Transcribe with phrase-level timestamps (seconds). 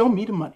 [0.00, 0.54] show me the money.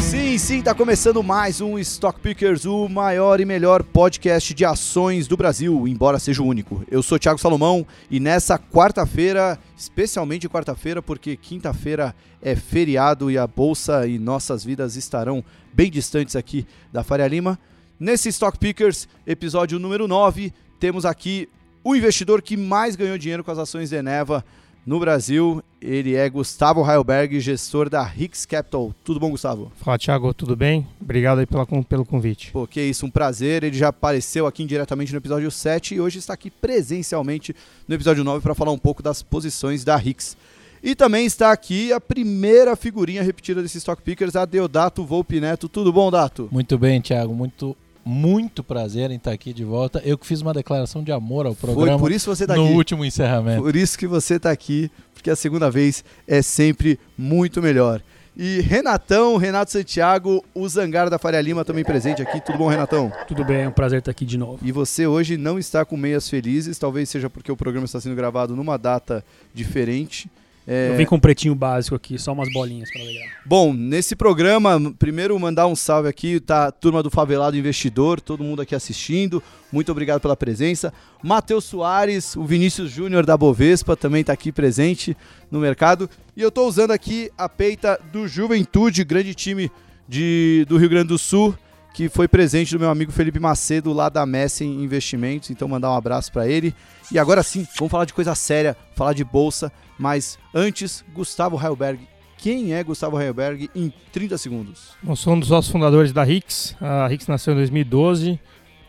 [0.00, 5.28] Sim, sim, tá começando mais um Stock Pickers, o maior e melhor podcast de ações
[5.28, 6.82] do Brasil, embora seja o único.
[6.90, 13.46] Eu sou Thiago Salomão e nessa quarta-feira, especialmente quarta-feira, porque quinta-feira é feriado e a
[13.46, 17.58] bolsa e nossas vidas estarão bem distantes aqui da Faria Lima.
[18.00, 21.50] Nesse Stock Pickers, episódio número 9, temos aqui
[21.84, 24.42] o investidor que mais ganhou dinheiro com as ações de Eneva
[24.86, 25.62] no Brasil.
[25.80, 28.94] Ele é Gustavo Heilberg, gestor da Hicks Capital.
[29.04, 29.70] Tudo bom, Gustavo?
[29.76, 30.86] Fala, Thiago, tudo bem?
[31.00, 32.50] Obrigado aí pela, pelo convite.
[32.52, 33.62] Pô, que isso, um prazer.
[33.62, 37.54] Ele já apareceu aqui diretamente no episódio 7 e hoje está aqui presencialmente
[37.86, 40.36] no episódio 9 para falar um pouco das posições da Hicks.
[40.82, 45.66] E também está aqui a primeira figurinha repetida desse Stock Pickers, a Deodato Volpe Neto.
[45.66, 46.48] Tudo bom, Dato?
[46.52, 47.34] Muito bem, Thiago.
[47.34, 50.02] Muito muito prazer em estar aqui de volta.
[50.04, 52.54] Eu que fiz uma declaração de amor ao programa Foi por isso que você tá
[52.54, 52.74] no aqui.
[52.74, 53.62] último encerramento.
[53.62, 58.02] Por isso que você está aqui, porque a segunda vez é sempre muito melhor.
[58.36, 62.40] E Renatão, Renato Santiago, o Zangar da Faria Lima também presente aqui.
[62.40, 63.12] Tudo bom, Renatão?
[63.28, 64.58] Tudo bem, é um prazer estar aqui de novo.
[64.60, 68.16] E você hoje não está com meias felizes, talvez seja porque o programa está sendo
[68.16, 69.24] gravado numa data
[69.54, 70.28] diferente.
[70.66, 70.90] É...
[70.90, 73.28] Eu vim com um pretinho básico aqui, só umas bolinhas para alegrar.
[73.44, 78.62] Bom, nesse programa, primeiro mandar um salve aqui, tá turma do Favelado Investidor, todo mundo
[78.62, 79.42] aqui assistindo.
[79.70, 80.92] Muito obrigado pela presença.
[81.22, 85.16] Matheus Soares, o Vinícius Júnior da Bovespa também está aqui presente
[85.50, 86.08] no mercado.
[86.36, 89.70] E eu estou usando aqui a peita do Juventude, grande time
[90.08, 91.56] de, do Rio Grande do Sul,
[91.94, 95.48] que foi presente do meu amigo Felipe Macedo lá da Messen Investimentos.
[95.50, 96.74] Então mandar um abraço para ele.
[97.10, 99.72] E agora sim, vamos falar de coisa séria, falar de bolsa.
[99.96, 102.00] Mas antes, Gustavo Heilberg.
[102.36, 104.90] Quem é Gustavo Heilberg em 30 segundos?
[105.06, 106.76] Eu sou um dos nossos fundadores da Hicks.
[106.80, 108.40] A Hicks nasceu em 2012,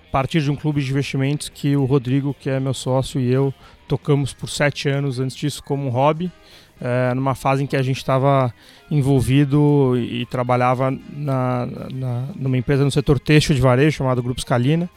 [0.07, 3.31] a partir de um clube de investimentos que o Rodrigo, que é meu sócio, e
[3.31, 3.53] eu
[3.87, 6.31] tocamos por sete anos antes disso como um hobby.
[6.79, 8.53] É, numa fase em que a gente estava
[8.91, 14.89] envolvido e, trabalhava na, na, numa empresa no setor têxtil de varejo chamado Grupo Scalina,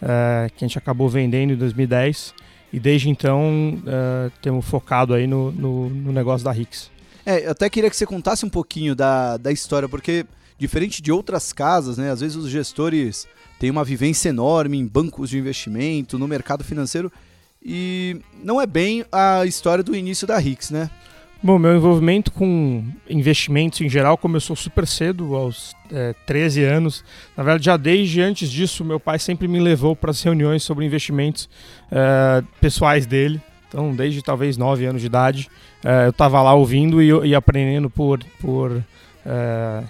[0.00, 2.34] é, que a gente acabou vendendo em 2010
[2.74, 6.90] e desde então uh, temos focado aí no, no, no, negócio da Hicks.
[7.24, 10.26] É, eu até queria que você contasse um pouquinho da, da história, porque
[10.58, 13.28] diferente de outras casas, né, às vezes os gestores
[13.60, 17.12] têm uma vivência enorme em bancos de investimento, no mercado financeiro,
[17.62, 20.90] e não é bem a história do início da Hicks, né?
[21.46, 27.04] Bom, meu envolvimento com investimentos em geral começou super cedo, aos é, 13 anos.
[27.36, 30.86] Na verdade, já desde antes disso, meu pai sempre me levou para as reuniões sobre
[30.86, 31.46] investimentos
[31.92, 33.42] é, pessoais dele.
[33.68, 35.50] Então, desde talvez 9 anos de idade,
[35.84, 38.82] é, eu estava lá ouvindo e, e, aprendendo por, por
[39.26, 39.82] é,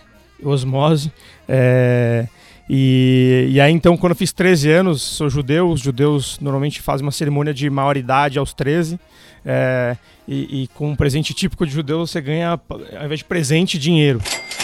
[0.42, 1.12] osmose.
[1.48, 2.26] É,
[2.68, 7.06] e, e, aí, então, quando eu fiz 13 anos, sou judeu, os judeus normalmente fazem
[7.06, 8.98] uma cerimônia de maioridade aos 13.
[9.46, 13.78] É, e, e, com um presente típico de judeu você ganha, ao invés de presente,
[13.78, 14.20] dinheiro.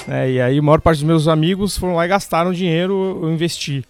[0.07, 0.33] Né?
[0.33, 3.85] E aí a maior parte dos meus amigos foram lá e gastaram dinheiro, eu investi.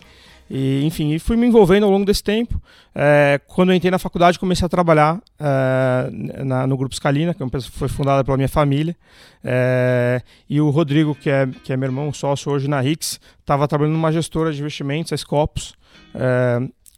[0.51, 2.61] E, enfim, fui me envolvendo ao longo desse tempo.
[2.93, 7.41] É, quando eu entrei na faculdade, comecei a trabalhar é, na, no Grupo Scalina, que
[7.41, 8.97] é uma empresa que foi fundada pela minha família.
[9.45, 13.69] É, e o Rodrigo, que é, que é meu irmão, sócio hoje na Rix, estava
[13.69, 15.75] trabalhando numa gestora de investimentos, a Scopus.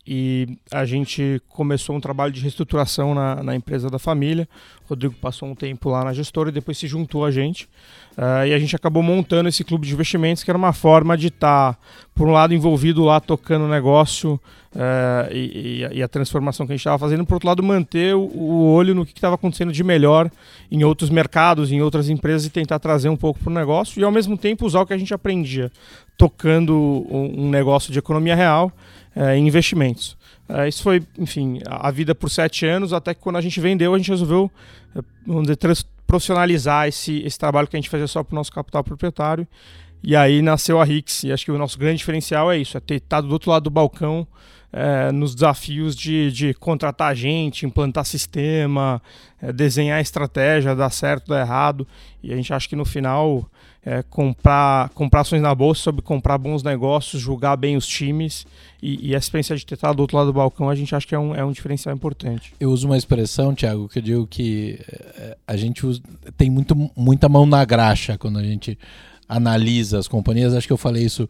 [0.05, 4.49] E a gente começou um trabalho de reestruturação na, na, empresa da família.
[4.85, 7.69] O Rodrigo passou um tempo lá na gestora e depois se juntou a gente.
[8.19, 11.29] Uh, e a gente acabou montando esse clube de investimentos, que era uma forma de
[11.29, 11.79] estar, tá,
[12.17, 14.41] por um lado, envolvido lá tocando o negócio
[14.75, 18.23] uh, e, e, a transformação que a gente estava fazendo, por outro lado, manter o,
[18.23, 20.29] o olho no que estava acontecendo de melhor
[20.69, 24.05] em outros mercados, em outras empresas e tentar trazer um pouco para o negócio e,
[24.05, 25.71] ao mesmo tempo, usar o que a gente aprendia
[26.23, 28.71] tocando um, negócio de economia real
[29.17, 30.17] é, em investimentos.
[30.49, 33.93] É, isso foi, enfim, a, vida por sete anos, até que quando a gente vendeu,
[33.93, 34.49] a gente resolveu,
[34.95, 35.59] é, vamos dizer,
[36.07, 39.49] profissionalizar esse, esse trabalho que a gente fazia só para o nosso capital proprietário.
[40.01, 41.25] E aí nasceu a Rix.
[41.25, 43.65] E acho que o nosso grande diferencial é isso: é ter estado do outro lado
[43.65, 44.25] do balcão
[44.73, 49.03] é, nos desafios de, de contratar gente, implantar sistema,
[49.41, 51.85] é, desenhar estratégia, dar certo, dar errado.
[52.23, 53.51] E a gente acha que no final
[53.85, 58.47] é, comprar, comprar ações na bolsa, sobre comprar bons negócios, julgar bem os times
[58.81, 61.07] e, e a experiência de ter estado do outro lado do balcão, a gente acha
[61.07, 62.55] que é um, é um diferencial importante.
[62.61, 66.01] Eu uso uma expressão, Thiago, que eu digo que é, a gente usa,
[66.37, 68.79] tem muito, muita mão na graxa quando a gente
[69.29, 70.55] analisa as companhias.
[70.55, 71.29] Acho que eu falei isso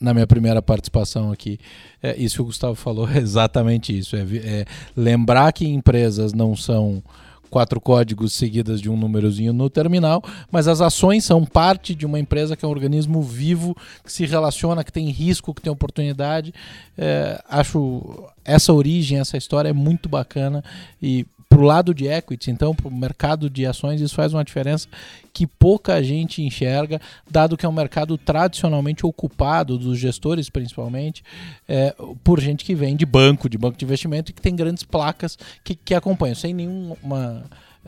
[0.00, 1.58] na minha primeira participação aqui.
[2.02, 4.16] É, isso que o Gustavo falou é exatamente isso.
[4.16, 4.64] É, é
[4.94, 7.02] lembrar que empresas não são
[7.50, 12.18] quatro códigos seguidas de um númerozinho no terminal, mas as ações são parte de uma
[12.18, 16.52] empresa que é um organismo vivo, que se relaciona, que tem risco, que tem oportunidade.
[16.96, 20.62] É, acho essa origem, essa história é muito bacana
[21.02, 24.44] e para o lado de equity, então para o mercado de ações, isso faz uma
[24.44, 24.86] diferença
[25.32, 27.00] que pouca gente enxerga,
[27.30, 31.24] dado que é um mercado tradicionalmente ocupado, dos gestores principalmente,
[31.66, 34.82] é, por gente que vem de banco, de banco de investimento e que tem grandes
[34.82, 37.42] placas que, que acompanham, sem nenhuma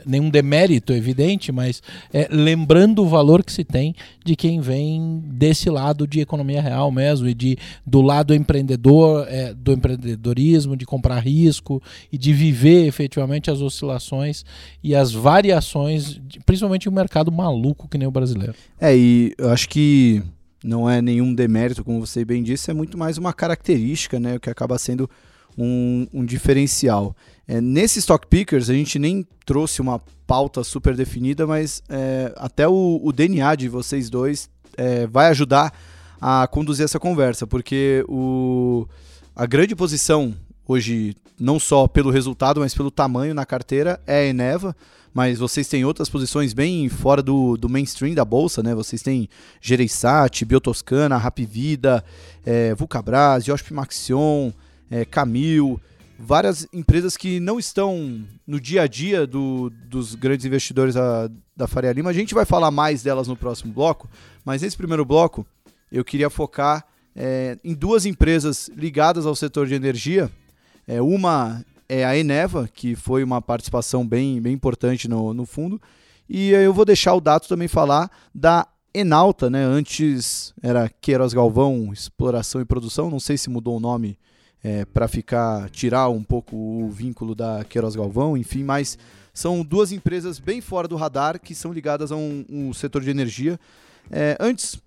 [0.06, 5.70] nenhum demérito evidente, mas é, lembrando o valor que se tem de quem vem desse
[5.70, 7.56] lado de economia real mesmo e de
[7.86, 14.44] do lado empreendedor, é, do empreendedorismo, de comprar risco e de viver efetivamente as oscilações
[14.82, 18.54] e as variações, principalmente um mercado maluco que nem o brasileiro.
[18.80, 20.22] É, e eu acho que
[20.62, 24.50] não é nenhum demérito, como você bem disse, é muito mais uma característica, né, que
[24.50, 25.08] acaba sendo
[25.56, 27.16] um, um diferencial.
[27.48, 32.68] É, nesse Stock Pickers, a gente nem trouxe uma pauta super definida, mas é, até
[32.68, 35.72] o, o, DNA de vocês dois é, vai ajudar
[36.20, 38.86] a conduzir essa conversa, porque o,
[39.34, 40.34] a grande posição
[40.66, 44.76] hoje, não só pelo resultado, mas pelo tamanho na carteira, é a Eneva,
[45.14, 48.74] mas vocês têm outras posições bem fora do, do mainstream da bolsa, né?
[48.74, 49.26] Vocês têm
[49.58, 52.04] Gereissat, Biotoscana, Rapvida,
[52.44, 54.52] é, Vulcabras, Josp Maxion,
[54.90, 55.80] é, Camil,
[56.18, 60.96] várias empresas que não estão no dia a dia do, dos grandes investidores
[61.56, 62.10] da Faria Lima.
[62.10, 64.10] A gente vai falar mais delas no próximo bloco,
[64.44, 65.46] mas nesse primeiro bloco
[65.92, 66.84] eu queria focar
[67.14, 70.30] é, em duas empresas ligadas ao setor de energia.
[70.86, 75.80] É, uma é a Eneva, que foi uma participação bem, bem importante no, no fundo,
[76.28, 79.64] e eu vou deixar o Dato também falar da Enalta, né?
[79.64, 84.18] Antes era Queiroz Galvão, Exploração e Produção, não sei se mudou o nome
[84.62, 88.98] é, para ficar tirar um pouco o vínculo da Queiroz Galvão, enfim, mas
[89.32, 93.10] são duas empresas bem fora do radar que são ligadas a um, um setor de
[93.10, 93.58] energia.
[94.10, 94.80] É, antes,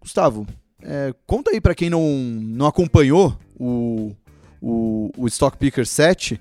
[0.00, 0.46] Gustavo,
[0.82, 4.12] é, conta aí para quem não, não acompanhou o,
[4.60, 6.40] o, o Stock Picker 7,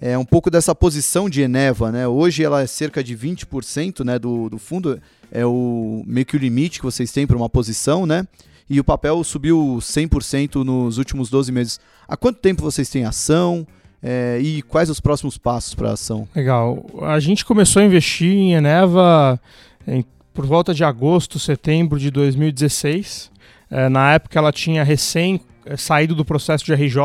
[0.00, 2.06] é, um pouco dessa posição de Eneva, né?
[2.06, 5.00] Hoje ela é cerca de 20% né, do, do fundo,
[5.32, 8.26] é o meio que o limite que vocês têm para uma posição, né?
[8.68, 11.80] E o papel subiu 100% nos últimos 12 meses.
[12.08, 13.66] Há quanto tempo vocês têm ação?
[14.02, 16.28] É, e quais os próximos passos para a ação?
[16.34, 16.84] Legal.
[17.02, 19.40] A gente começou a investir em Eneva
[19.86, 20.04] em,
[20.34, 23.30] por volta de agosto, setembro de 2016.
[23.70, 26.98] É, na época ela tinha recém é, saído do processo de RJ,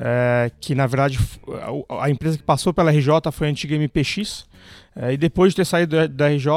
[0.00, 1.18] é, que na verdade
[1.88, 4.46] a, empresa que passou pela RJ foi a antiga MPX.
[4.94, 6.48] É, e depois de ter saído da, da RJ,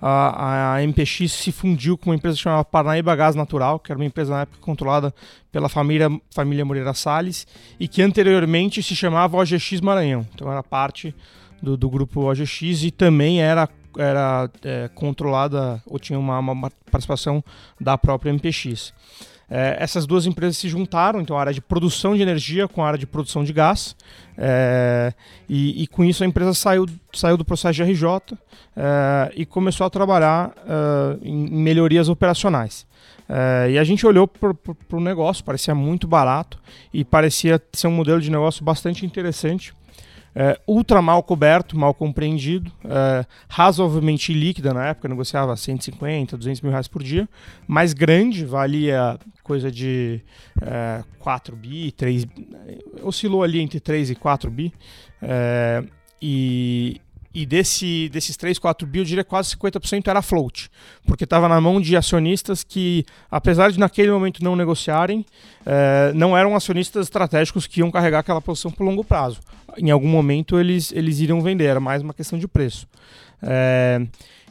[0.00, 4.04] a, a, MPX se fundiu com uma empresa chamada Parnaíba Gás Natural, que era uma
[4.04, 5.14] empresa na época controlada
[5.50, 7.46] pela família, família Moreira Salles
[7.78, 10.26] e que anteriormente se chamava OGX Maranhão.
[10.34, 11.14] Então era parte
[11.62, 17.42] do, do grupo OGX e também era, era é, controlada ou tinha uma, uma participação
[17.80, 18.92] da própria MPX.
[19.50, 22.86] É, essas duas empresas se juntaram, então a área de produção de energia com a
[22.86, 23.96] área de produção de gás,
[24.38, 25.12] é,
[25.48, 28.04] e, e, com isso a empresa saiu, saiu do processo de RJ
[28.76, 32.86] é, e começou a trabalhar é, em melhorias operacionais.
[33.28, 34.52] É, e a gente olhou para
[34.92, 36.58] o negócio, parecia muito barato
[36.92, 39.72] e parecia ser um modelo de negócio bastante interessante
[40.34, 46.70] é, ultra mal coberto, mal compreendido, é, razoavelmente líquida na época, negociava 150, 200 mil
[46.70, 47.28] reais por dia,
[47.66, 50.20] mais grande, valia coisa de
[50.62, 52.26] é, 4 bi, 3
[53.02, 54.72] oscilou ali entre 3 e 4 bi,
[55.20, 55.82] é,
[56.22, 57.00] e,
[57.32, 60.70] e desse, desses 3, 4 bi, eu diria quase 50% era float,
[61.06, 65.24] porque estava na mão de acionistas que, apesar de naquele momento não negociarem,
[65.64, 69.40] é, não eram acionistas estratégicos que iam carregar aquela posição por longo prazo.
[69.78, 72.88] Em algum momento eles, eles iriam vender, era mais uma questão de preço.
[73.42, 74.04] É,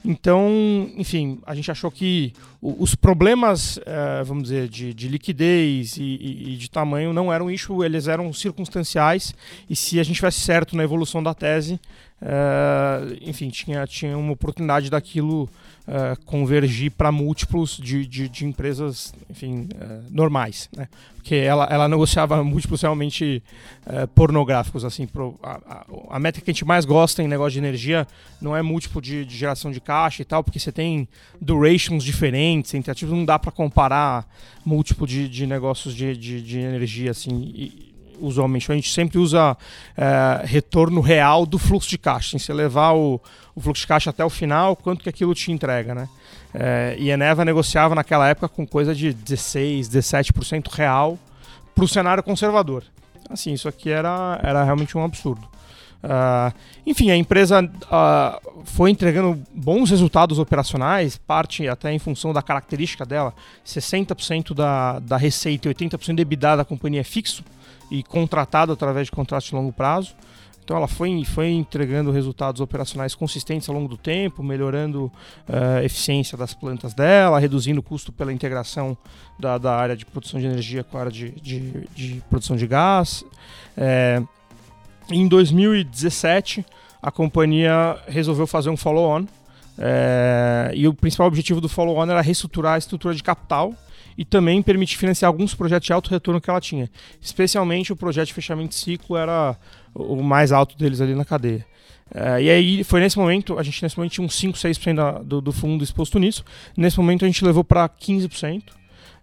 [0.10, 6.54] então, enfim, a gente achou que os problemas, é, vamos dizer, de, de liquidez e,
[6.54, 9.36] e, de tamanho não eram isso, eles eram circunstanciais.
[9.70, 11.80] E se a gente tivesse certo na evolução da tese,
[12.22, 15.50] Uh, enfim, tinha, tinha uma oportunidade daquilo
[15.90, 20.88] uh, convergir para múltiplos de, de, de, empresas, enfim, uh, normais, né?
[21.16, 23.44] Porque ela, ela negociava múltiplos realmente
[24.16, 27.60] pornográficos, assim, pro, a, a, a, métrica que a gente mais gosta em negócio de
[27.60, 28.08] energia
[28.42, 31.08] não é múltiplo de, de geração de caixa e tal, porque você tem
[31.40, 34.26] durations diferentes entre ativos, não dá para comparar
[34.66, 37.89] múltiplo de, de negócios de, de, de energia, assim, e,
[38.20, 38.72] usualmente.
[38.72, 39.58] A gente sempre usa
[39.98, 42.38] é, retorno real do fluxo de caixa.
[42.38, 43.22] Se você levar o,
[43.56, 46.10] o, fluxo de caixa até o final, quanto que aquilo te entrega, né?
[46.54, 51.18] É, e a Eneva negociava naquela época com coisa de 16, 17% real
[51.76, 52.84] para o cenário conservador.
[53.30, 55.48] Assim, isso aqui era, era realmente um absurdo.
[56.02, 56.54] Uh,
[56.86, 63.06] enfim, a empresa uh, foi entregando bons resultados operacionais, parte até em função da característica
[63.06, 63.34] dela.
[63.66, 67.44] 60% da, da receita e 80% da EBITDA da companhia é fixo
[67.90, 70.16] e contratado através de contratos de longo prazo.
[70.70, 75.12] Então ela foi, foi entregando resultados operacionais consistentes ao longo do tempo, melhorando
[75.48, 78.96] a eficiência das plantas dela, reduzindo o custo pela integração
[79.40, 82.68] da, da área de produção de energia com a área de, de, de produção de
[82.68, 83.26] gás.
[83.76, 84.22] É,
[85.10, 86.64] em 2017,
[87.02, 89.26] a companhia resolveu fazer um follow-on.
[89.76, 93.74] É, e o principal objetivo do follow-on era reestruturar a estrutura de capital
[94.20, 96.90] e também permitir financiar alguns projetos de alto retorno que ela tinha.
[97.22, 99.56] Especialmente o projeto de fechamento de ciclo era
[99.96, 101.66] o mais alto deles ali na cadeia.
[102.14, 105.12] É, e aí foi nesse momento, a gente nesse momento tinha uns 5, 6% da,
[105.20, 106.44] do, do fundo exposto nisso.
[106.76, 108.64] Nesse momento a gente levou para 15%.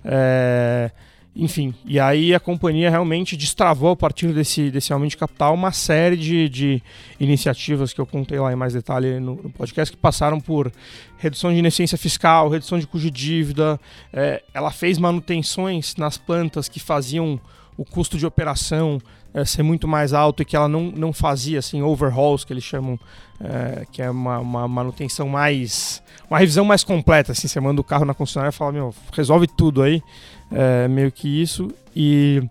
[0.02, 0.90] É,
[1.38, 5.70] enfim, e aí a companhia realmente destravou a partir desse, desse aumento de capital uma
[5.70, 6.82] série de, de
[7.20, 10.72] iniciativas que eu contei lá em mais detalhe no, no podcast, que passaram por
[11.18, 13.78] redução de ineficiência fiscal, redução de custo de dívida.
[14.12, 17.38] É, ela fez manutenções nas plantas que faziam
[17.76, 18.98] o custo de operação
[19.34, 22.64] é, ser muito mais alto e que ela não, não fazia assim overhauls que eles
[22.64, 22.98] chamam
[23.38, 27.84] é, que é uma, uma, manutenção mais uma revisão mais completa assim você manda o
[27.84, 30.02] carro na concessionária e fala meu resolve tudo aí
[30.50, 31.70] é, meio que isso.
[31.94, 32.42] E,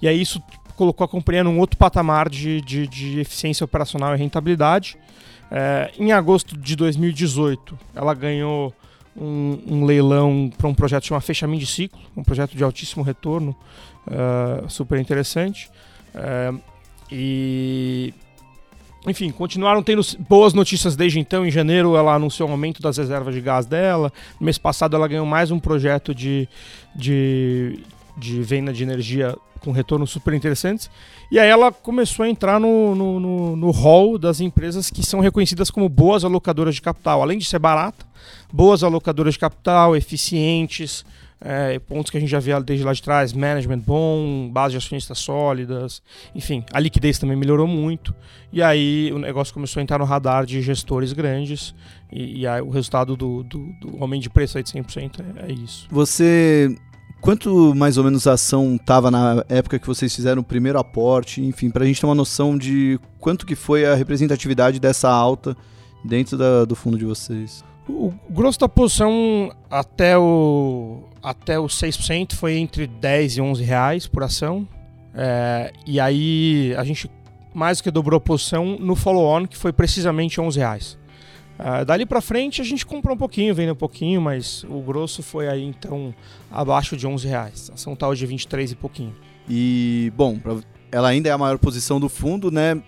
[0.00, 0.42] e aí isso
[0.76, 4.96] colocou a companhia num outro patamar de, de, de eficiência operacional e rentabilidade.
[5.50, 8.74] É, em agosto de 2018, ela ganhou
[9.16, 13.54] um, um leilão para um projeto chamado Fechamento de Ciclo, um projeto de altíssimo retorno,
[14.10, 15.70] é, super interessante.
[16.14, 16.52] É,
[17.10, 18.14] e
[19.06, 21.46] enfim, continuaram tendo boas notícias desde então.
[21.46, 24.12] Em janeiro, ela anunciou o um aumento das reservas de gás dela.
[24.40, 26.48] No mês passado, ela ganhou mais um projeto de,
[26.94, 27.80] de,
[28.16, 30.90] de venda de energia com retornos super interessantes.
[31.30, 35.20] E aí ela começou a entrar no, no, no, no hall das empresas que são
[35.20, 37.22] reconhecidas como boas alocadoras de capital.
[37.22, 38.06] Além de ser barata,
[38.52, 41.04] boas alocadoras de capital, eficientes,
[41.44, 44.78] é, pontos que a gente já via desde lá de trás, management bom, base de
[44.78, 46.02] acionistas sólidas,
[46.34, 48.14] enfim, a liquidez também melhorou muito.
[48.50, 51.74] E aí o negócio começou a entrar no radar de gestores grandes
[52.10, 55.50] e, e aí o resultado do, do, do aumento de preço aí de 100% é,
[55.50, 55.86] é isso.
[55.90, 56.74] Você
[57.20, 61.40] Quanto mais ou menos a ação estava na época que vocês fizeram o primeiro aporte?
[61.40, 65.56] Enfim, para a gente ter uma noção de quanto que foi a representatividade dessa alta
[66.04, 67.64] dentro da, do fundo de vocês.
[67.88, 74.06] O grosso da posição até o, até os 6% foi entre 10 e 11 reais
[74.06, 74.66] por ação.
[75.14, 77.10] É, e aí a gente
[77.54, 80.98] mais do que dobrou a posição no follow-on, que foi precisamente 11 reais.
[81.56, 85.22] Uh, dali para frente a gente comprou um pouquinho, vendeu um pouquinho, mas o grosso
[85.22, 86.12] foi aí então
[86.50, 87.70] abaixo de 11 reais.
[87.70, 89.14] A ação tá hoje 23 e pouquinho.
[89.48, 90.38] E, bom,
[90.90, 92.82] ela ainda é a maior posição do fundo, né?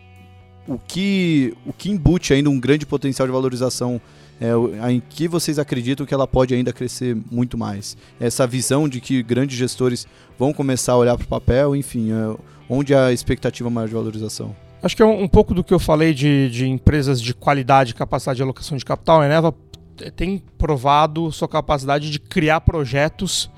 [0.66, 4.00] O que, o que embute ainda um grande potencial de valorização
[4.40, 7.96] é, em que vocês acreditam que ela pode ainda crescer muito mais?
[8.20, 10.06] Essa visão de que grandes gestores
[10.38, 12.36] vão começar a olhar para o papel, enfim, é,
[12.68, 14.54] onde a expectativa maior de valorização?
[14.82, 17.92] Acho que é um, um pouco do que eu falei de, de empresas de qualidade
[17.92, 19.20] e capacidade de alocação de capital.
[19.20, 19.54] A Eneva
[20.14, 23.50] tem provado sua capacidade de criar projetos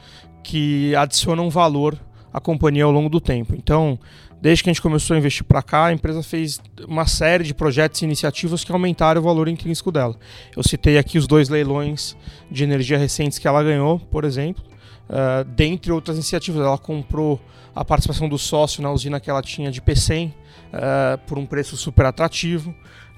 [0.43, 1.99] que adicionam valor
[2.33, 3.55] à companhia ao longo do tempo.
[3.55, 3.99] Então,
[4.41, 7.53] desde que a gente começou a investir para cá, a empresa fez uma série de
[7.53, 10.17] projetos e iniciativas que aumentaram o valor intrínseco dela.
[10.57, 12.17] Eu citei aqui os dois leilões
[12.51, 14.63] de energia recentes que ela ganhou, por exemplo.
[15.09, 17.41] Uh, dentre outras iniciativas, ela comprou
[17.75, 21.77] a participação do sócio na usina que ela tinha de P100 uh, por um preço
[21.77, 22.71] super atrativo.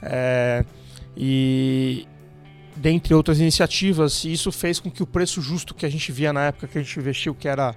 [0.03, 0.65] Uh,
[1.17, 2.07] e
[2.81, 6.47] dentre outras iniciativas, isso fez com que o preço justo que a gente via na
[6.47, 7.75] época que a gente investiu, que era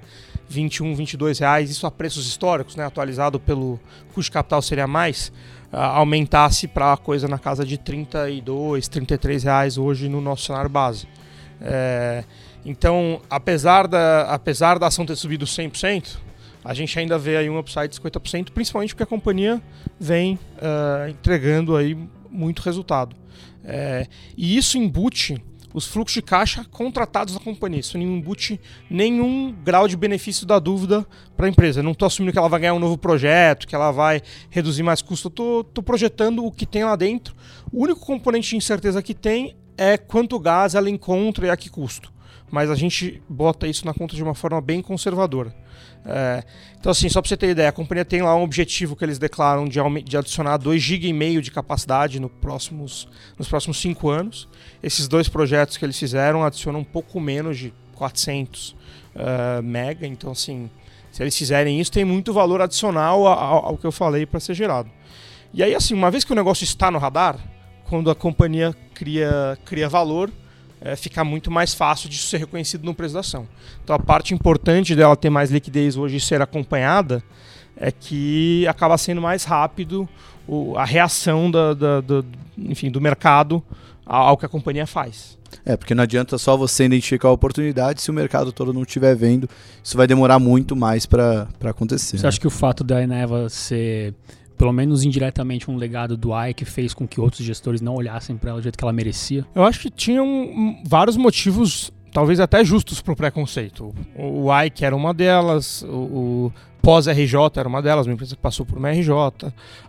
[0.48, 3.78] 21, 22 reais, isso a preços históricos, né, atualizado pelo
[4.14, 5.28] custo de capital seria mais,
[5.74, 10.70] uh, aumentasse para a coisa na casa de 32, 33 reais hoje no nosso cenário
[10.70, 11.06] base.
[11.60, 12.24] É,
[12.66, 16.18] então, apesar da, apesar da ação ter subido 100%,
[16.64, 19.62] a gente ainda vê aí um upside de 50%, principalmente porque a companhia
[20.00, 21.98] vem uh, entregando aí
[22.30, 23.23] muito resultado.
[23.64, 25.42] É, e isso embute
[25.74, 27.80] os fluxos de caixa contratados da companhia.
[27.80, 31.06] Isso não embute nenhum grau de benefício da dúvida
[31.36, 31.80] para a empresa.
[31.80, 34.84] Eu não estou assumindo que ela vai ganhar um novo projeto, que ela vai reduzir
[34.84, 35.30] mais custo.
[35.30, 37.36] Estou projetando o que tem lá dentro.
[37.72, 41.70] O único componente de incerteza que tem é quanto gás ela encontra e a que
[41.70, 42.14] custo.
[42.52, 45.56] Mas a gente bota isso na conta de uma forma bem conservadora.
[46.06, 46.44] É,
[46.80, 49.18] então, assim, só para você ter ideia, a companhia tem lá um objetivo que eles
[49.18, 54.48] declaram de, de adicionar 2,5 GB de capacidade no próximos, nos próximos 5 anos.
[54.82, 58.76] Esses dois projetos que eles fizeram adicionam um pouco menos de 400 uh,
[59.16, 60.06] é, mega.
[60.06, 60.70] Então, assim,
[61.12, 64.54] se eles fizerem isso, tem muito valor adicional ao, ao que eu falei para ser
[64.54, 64.90] gerado.
[65.54, 67.38] E aí, assim, uma vez que o negócio está no radar,
[67.88, 70.32] quando a companhia cria, cria valor,
[70.84, 73.48] é, fica muito mais fácil de ser reconhecido no preço da ação.
[73.84, 77.24] Então a parte importante dela ter mais liquidez hoje e ser acompanhada
[77.78, 80.08] é que acaba sendo mais rápido
[80.46, 82.24] o, a reação da, da, da,
[82.58, 83.64] enfim, do mercado
[84.06, 85.38] ao que a companhia faz.
[85.66, 89.16] É, porque não adianta só você identificar a oportunidade se o mercado todo não estiver
[89.16, 89.48] vendo.
[89.82, 92.18] Isso vai demorar muito mais para acontecer.
[92.18, 92.28] Você né?
[92.28, 94.14] acha que o fato da Eneva ser,
[94.58, 98.52] pelo menos indiretamente, um legado do Ike fez com que outros gestores não olhassem para
[98.52, 99.46] ela do jeito que ela merecia?
[99.54, 103.94] Eu acho que tinham vários motivos, talvez até justos para o preconceito.
[104.16, 105.96] O, o Ike era uma delas, o,
[106.48, 109.10] o pós-RJ era uma delas, uma empresa que passou por uma RJ,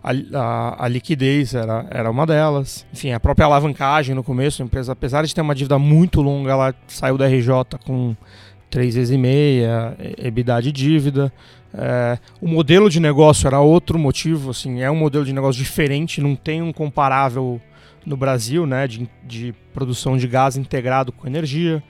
[0.01, 4.65] a, a, a, liquidez era, era uma delas, enfim, a própria alavancagem no começo, a
[4.65, 7.49] empresa, apesar de ter uma dívida muito longa, ela saiu da RJ
[7.85, 8.15] com
[8.75, 11.31] 3 vezes e meia, EBITDA dívida,
[11.73, 16.19] é, o modelo de negócio era outro motivo, assim, é um modelo de negócio diferente,
[16.19, 17.61] não tem um comparável
[18.05, 21.81] no Brasil, né, de, de produção de gás integrado com energia,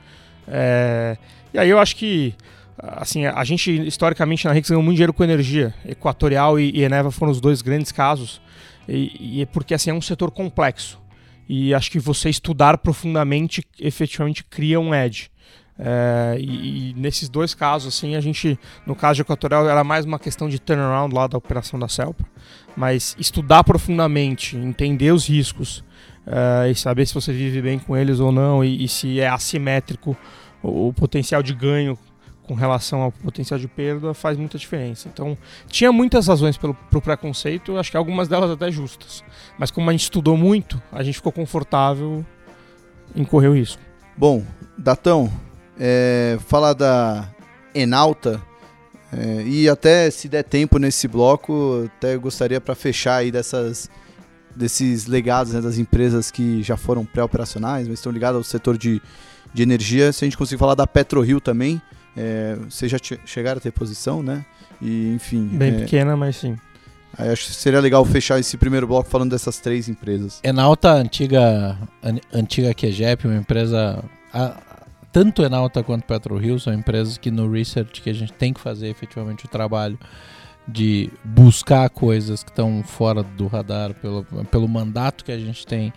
[0.48, 1.18] é,
[1.52, 2.36] e aí eu acho que
[2.78, 5.74] assim, a gente historicamente na Rix ganhou muito dinheiro com energia.
[5.88, 8.40] Equatorial e, e Eneva foram os dois grandes casos.
[8.88, 11.02] E, e é porque assim é um setor complexo.
[11.48, 15.32] E acho que você estudar profundamente efetivamente cria um edge.
[15.78, 20.06] É, e, e, nesses dois casos, assim, a gente, no caso de Equatorial, era mais
[20.06, 22.26] uma questão de turnaround lá da operação da Celpa.
[22.76, 25.84] Mas estudar profundamente, entender os riscos
[26.26, 29.28] é, e saber se você vive bem com eles ou não e, e se é
[29.28, 30.18] assimétrico
[30.62, 31.98] o, o potencial de ganho
[32.44, 35.10] com relação ao potencial de perda faz muita diferença.
[35.12, 39.24] Então, tinha muitas razões pelo pro preconceito, acho que algumas delas até justas.
[39.58, 42.26] Mas como a gente estudou muito, a gente ficou confortável
[43.16, 43.82] em correr o risco.
[44.16, 44.44] Bom,
[44.78, 45.32] Datão,
[45.80, 47.28] é, falar da
[47.74, 48.42] Enalta
[49.12, 53.90] é, e até se der tempo nesse bloco, até gostaria para fechar aí dessas
[54.56, 59.02] desses legados né, das empresas que já foram pré-operacionais, mas estão ligadas ao setor de,
[59.54, 60.14] de energia.
[60.14, 61.82] Se a gente conseguir falar da PetroRio também,
[62.16, 64.46] é, vocês já chegaram a ter posição, né?
[64.82, 65.46] E, enfim.
[65.48, 66.58] Bem é, pequena, mas sim.
[67.18, 70.40] Aí acho que seria legal fechar esse primeiro bloco falando dessas três empresas.
[70.44, 74.04] Enalta, antiga, an, antiga QGEP, uma empresa.
[74.34, 74.58] A,
[75.16, 78.90] tanto Enalta quanto PetroRio são empresas que no research que a gente tem que fazer
[78.90, 79.98] efetivamente o trabalho
[80.68, 85.94] de buscar coisas que estão fora do radar pelo, pelo mandato que a gente tem,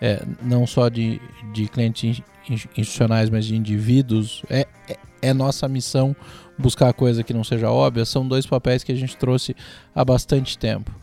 [0.00, 1.20] é, não só de,
[1.52, 4.44] de clientes institucionais, mas de indivíduos.
[4.48, 6.14] É, é, é nossa missão
[6.56, 8.04] buscar coisa que não seja óbvia.
[8.04, 9.56] São dois papéis que a gente trouxe
[9.92, 10.94] há bastante tempo.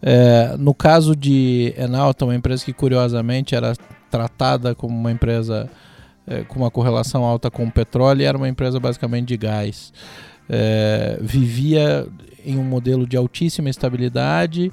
[0.00, 3.72] É, no caso de Enalta, uma empresa que curiosamente era
[4.08, 5.68] tratada como uma empresa
[6.26, 9.92] é, com uma correlação alta com o petróleo, era uma empresa basicamente de gás.
[10.48, 12.06] É, vivia
[12.44, 14.72] em um modelo de altíssima estabilidade,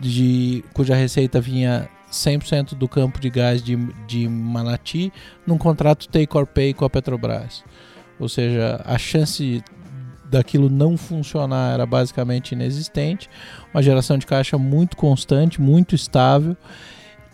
[0.00, 3.76] de, cuja receita vinha 100% do campo de gás de,
[4.06, 5.12] de Manati
[5.46, 7.64] num contrato take or pay com a Petrobras.
[8.18, 9.62] Ou seja, a chance
[10.30, 13.28] daquilo não funcionar era basicamente inexistente,
[13.72, 16.56] uma geração de caixa muito constante, muito estável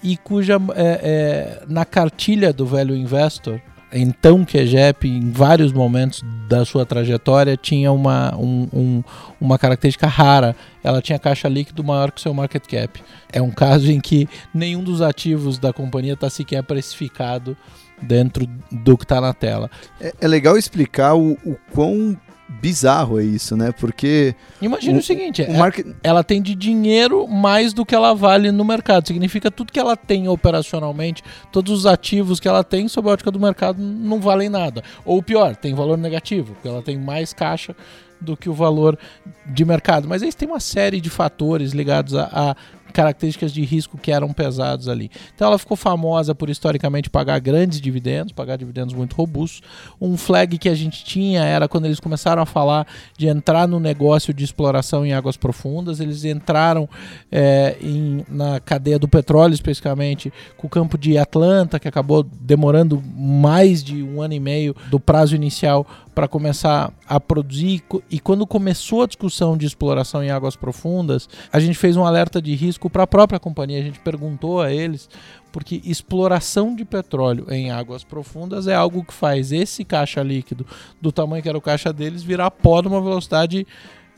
[0.02, 6.22] e cuja é, é, na cartilha do velho investor então a JEP, em vários momentos
[6.46, 9.04] da sua trajetória, tinha uma, um, um,
[9.40, 10.54] uma característica rara.
[10.84, 13.02] Ela tinha caixa líquido maior que o seu market cap.
[13.32, 17.56] É um caso em que nenhum dos ativos da companhia está sequer precificado
[18.00, 19.70] dentro do que está na tela.
[20.00, 22.16] É, é, legal explicar o, o quão
[22.48, 23.72] bizarro é isso, né?
[23.72, 24.34] Porque.
[24.60, 25.86] Imagina o, o seguinte: o market...
[26.02, 29.06] ela tem de dinheiro mais do que ela vale no mercado.
[29.06, 33.30] Significa tudo que ela tem operacionalmente, todos os ativos que ela tem, sob a ótica
[33.30, 34.82] do mercado, não valem nada.
[35.04, 37.74] Ou pior, tem valor negativo, porque ela tem mais caixa
[38.20, 38.98] do que o valor
[39.46, 40.08] de mercado.
[40.08, 42.56] Mas aí tem uma série de fatores ligados a, a
[42.92, 45.10] características de risco que eram pesados ali.
[45.34, 49.62] Então ela ficou famosa por historicamente pagar grandes dividendos, pagar dividendos muito robustos.
[50.00, 53.78] Um flag que a gente tinha era quando eles começaram a falar de entrar no
[53.78, 56.88] negócio de exploração em águas profundas, eles entraram
[57.30, 63.02] é, em, na cadeia do petróleo especificamente com o campo de Atlanta, que acabou demorando
[63.16, 65.86] mais de um ano e meio do prazo inicial
[66.18, 67.80] para começar a produzir.
[68.10, 72.42] E quando começou a discussão de exploração em águas profundas, a gente fez um alerta
[72.42, 73.78] de risco para a própria companhia.
[73.78, 75.08] A gente perguntou a eles,
[75.52, 80.66] porque exploração de petróleo em águas profundas é algo que faz esse caixa líquido,
[81.00, 83.64] do tamanho que era o caixa deles, virar pó numa velocidade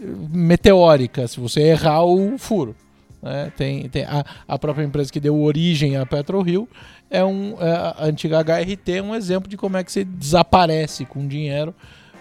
[0.00, 2.74] eh, meteórica, se você errar o furo.
[3.22, 3.52] Né?
[3.54, 6.66] Tem, tem a, a, própria empresa que deu origem à PetroRio
[7.10, 11.04] é um é, a antiga HRT é um exemplo de como é que você desaparece
[11.04, 11.74] com dinheiro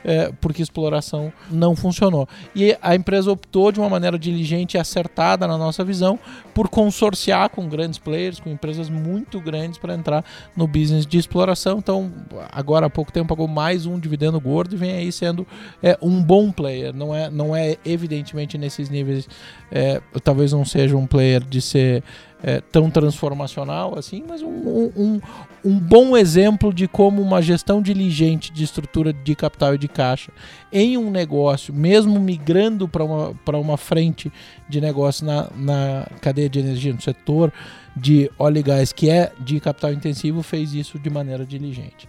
[0.03, 2.27] é, porque exploração não funcionou.
[2.55, 6.19] E a empresa optou de uma maneira diligente e acertada, na nossa visão,
[6.53, 10.23] por consorciar com grandes players, com empresas muito grandes para entrar
[10.55, 11.79] no business de exploração.
[11.79, 12.11] Então,
[12.51, 15.45] agora há pouco tempo pagou mais um dividendo gordo e vem aí sendo
[15.81, 16.93] é, um bom player.
[16.93, 19.27] Não é, não é evidentemente nesses níveis,
[19.71, 22.03] é, talvez não seja um player de ser
[22.41, 25.21] é, tão transformacional assim, mas um, um,
[25.63, 30.31] um, bom exemplo de como uma gestão diligente de estrutura de capital e de caixa
[30.71, 34.31] em um negócio, mesmo migrando para uma, uma frente
[34.69, 37.51] de negócio na, na cadeia de energia, no setor
[37.95, 42.07] de óleo e gás, que é de capital intensivo, fez isso de maneira diligente.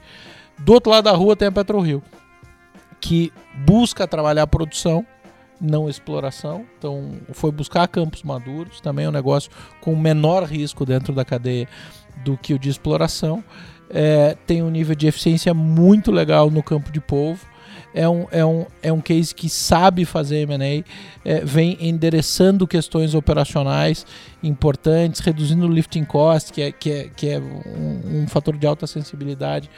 [0.59, 2.03] Do outro lado da rua tem a PetroRio,
[3.01, 3.33] que
[3.65, 5.05] busca trabalhar a produção
[5.61, 6.65] não exploração.
[6.79, 11.69] Então, foi buscar campos maduros, também é um negócio com menor risco dentro da cadeia
[12.25, 13.45] do que o de exploração.
[13.89, 17.45] É, tem um nível de eficiência muito legal no campo de polvo.
[17.95, 20.85] É um, é um, é um case que sabe fazer M&A,
[21.25, 24.07] é, vem endereçando questões operacionais
[24.43, 28.67] importantes, reduzindo o lifting cost, que é, que é, que é um, um fator de
[28.67, 29.69] alta sensibilidade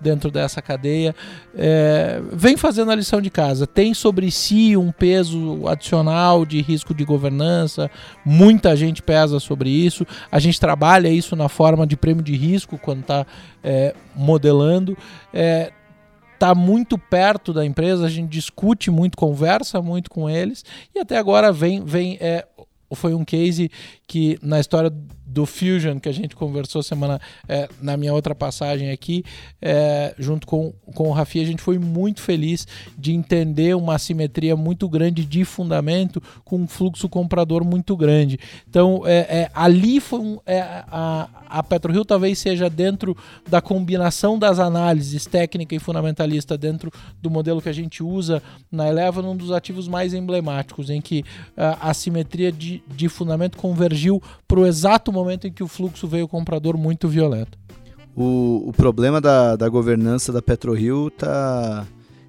[0.00, 1.14] dentro dessa cadeia,
[1.54, 3.66] é, vem fazendo a lição de casa.
[3.66, 7.90] Tem sobre si um peso adicional de risco de governança,
[8.24, 10.06] muita gente pesa sobre isso.
[10.32, 13.26] A gente trabalha isso na forma de prêmio de risco quando está
[13.62, 14.96] é, modelando.
[15.32, 15.70] É,
[16.40, 21.18] está muito perto da empresa, a gente discute muito, conversa muito com eles e até
[21.18, 22.46] agora vem, vem é,
[22.94, 23.70] foi um case
[24.06, 24.90] que na história
[25.30, 29.24] do Fusion que a gente conversou semana é, na minha outra passagem aqui,
[29.62, 32.66] é, junto com, com o Rafi, a gente foi muito feliz
[32.98, 38.38] de entender uma assimetria muito grande de fundamento com um fluxo comprador muito grande.
[38.68, 43.16] Então, é, é ali foi um, é, a, a PetroRio talvez seja dentro
[43.48, 46.90] da combinação das análises técnica e fundamentalista dentro
[47.22, 51.24] do modelo que a gente usa na Eleva, um dos ativos mais emblemáticos, em que
[51.56, 56.28] a assimetria de, de fundamento convergiu para o exato momento em que o fluxo veio
[56.28, 57.58] comprador muito violento.
[58.16, 61.86] O, o problema da, da governança da PetroRio está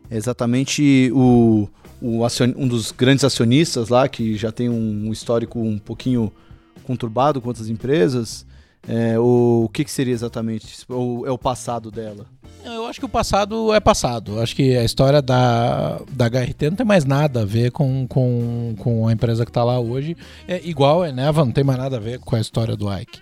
[0.09, 1.67] exatamente o,
[2.01, 6.31] o acion, um dos grandes acionistas lá, que já tem um histórico um pouquinho
[6.83, 8.45] conturbado com outras empresas.
[8.87, 10.85] É, o, o que, que seria exatamente?
[10.89, 12.25] Ou é o passado dela?
[12.63, 14.39] Eu acho que o passado é passado.
[14.39, 18.75] Acho que a história da, da HRT não tem mais nada a ver com, com,
[18.77, 20.15] com a empresa que está lá hoje.
[20.47, 23.21] É igual a Eneva, não tem mais nada a ver com a história do Ike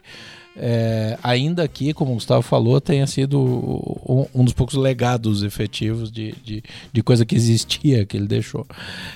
[0.62, 6.12] é, ainda que, como o Gustavo falou, tenha sido um, um dos poucos legados efetivos
[6.12, 8.66] de, de, de, coisa que existia que ele deixou.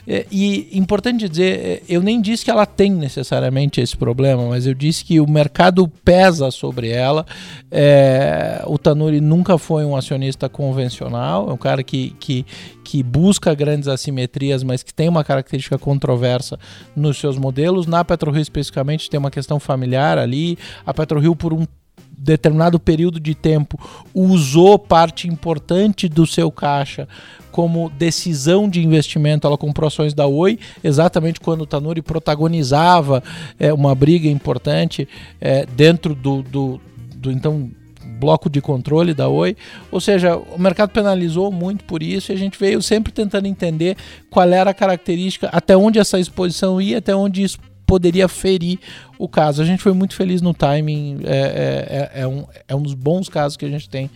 [0.07, 4.65] É, e importante dizer, é, eu nem disse que ela tem necessariamente esse problema, mas
[4.65, 7.25] eu disse que o mercado pesa sobre ela.
[7.69, 12.45] É, o Tanuri nunca foi um acionista convencional, é um cara que, que,
[12.83, 16.59] que busca grandes assimetrias, mas que tem uma característica controversa
[16.95, 17.87] nos seus modelos.
[17.87, 20.57] Na PetroRio especificamente tem uma questão familiar ali.
[20.85, 21.65] A PetroRio por um
[22.17, 23.77] determinado período de tempo
[24.13, 27.07] usou parte importante do seu caixa
[27.51, 29.45] como decisão de investimento.
[29.45, 33.23] Ela comprou ações da Oi, exatamente quando o Tanuri protagonizava
[33.59, 35.07] é, uma briga importante
[35.39, 36.81] é, dentro do, do,
[37.15, 37.69] do então
[38.23, 39.57] bloco de controle da Oi.
[39.91, 43.97] Ou seja, o mercado penalizou muito por isso e a gente veio sempre tentando entender
[44.29, 48.79] qual era a característica, até onde essa exposição ia, até onde isso poderia ferir
[49.19, 49.61] o caso.
[49.61, 52.93] A gente foi muito feliz no timing, é, é, é, é um, é um dos
[52.93, 54.09] bons casos que a gente tem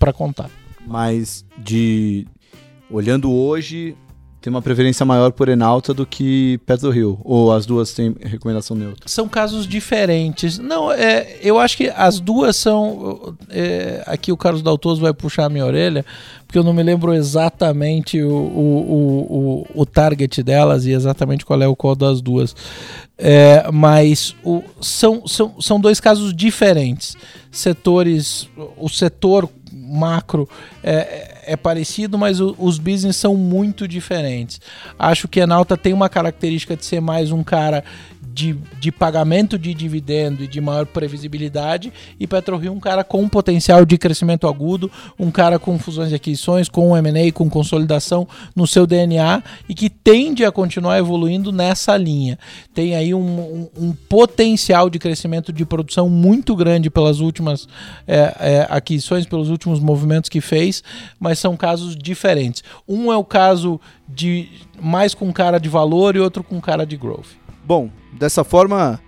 [0.00, 0.50] para contar.
[0.84, 2.26] Mas de
[2.90, 3.96] olhando hoje,
[4.42, 7.18] tem uma preferência maior por Enalta do que Petro Rio?
[7.22, 9.08] Ou as duas têm recomendação neutra?
[9.08, 10.58] São casos diferentes.
[10.58, 13.36] Não, é, eu acho que as duas são.
[13.48, 16.04] É, aqui o Carlos Daltoso vai puxar a minha orelha,
[16.44, 21.62] porque eu não me lembro exatamente o, o, o, o target delas e exatamente qual
[21.62, 22.56] é o qual das duas.
[23.16, 27.16] É, mas o, são, são, são dois casos diferentes.
[27.48, 28.48] Setores.
[28.76, 30.48] O setor macro
[30.82, 34.60] é, é parecido, mas o, os business são muito diferentes.
[34.98, 37.84] Acho que a Nauta tem uma característica de ser mais um cara
[38.32, 43.84] de, de pagamento de dividendo e de maior previsibilidade, e PetroRio um cara com potencial
[43.84, 48.86] de crescimento agudo, um cara com fusões e aquisições, com M&A, com consolidação no seu
[48.86, 52.38] DNA e que tende a continuar evoluindo nessa linha.
[52.74, 57.68] Tem aí um, um, um potencial de crescimento de produção muito grande pelas últimas
[58.06, 60.82] é, é, aquisições, pelos últimos movimentos que fez,
[61.20, 62.62] mas são casos diferentes.
[62.88, 64.48] Um é o caso de
[64.80, 67.36] mais com cara de valor e outro com cara de growth.
[67.64, 69.00] Bom, dessa forma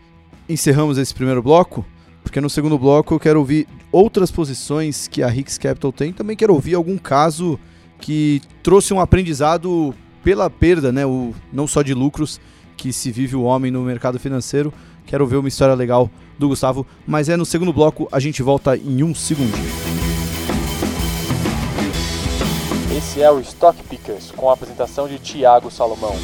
[0.48, 1.84] encerramos esse primeiro bloco,
[2.22, 6.36] porque no segundo bloco eu quero ouvir outras posições que a Hicks Capital tem, também
[6.36, 7.58] quero ouvir algum caso
[7.98, 12.40] que trouxe um aprendizado pela perda, né, o, não só de lucros
[12.76, 14.72] que se vive o homem no mercado financeiro.
[15.06, 18.76] Quero ver uma história legal do Gustavo, mas é no segundo bloco, a gente volta
[18.76, 19.94] em um segundinho.
[22.96, 26.14] Esse é o Stock Pickers, com a apresentação de Tiago Salomão.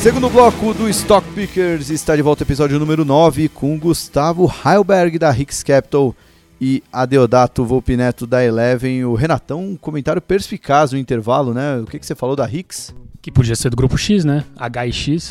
[0.00, 5.30] Segundo bloco do Stock Pickers está de volta episódio número 9 com Gustavo Heilberg da
[5.30, 6.16] Hicks Capital
[6.58, 9.04] e Adeodato Volpineto da Eleven.
[9.04, 11.76] O Renatão, um comentário perspicaz no intervalo, né?
[11.76, 12.94] O que, que você falou da Hicks?
[13.22, 14.44] Que podia ser do grupo X, né?
[14.58, 15.28] HIX,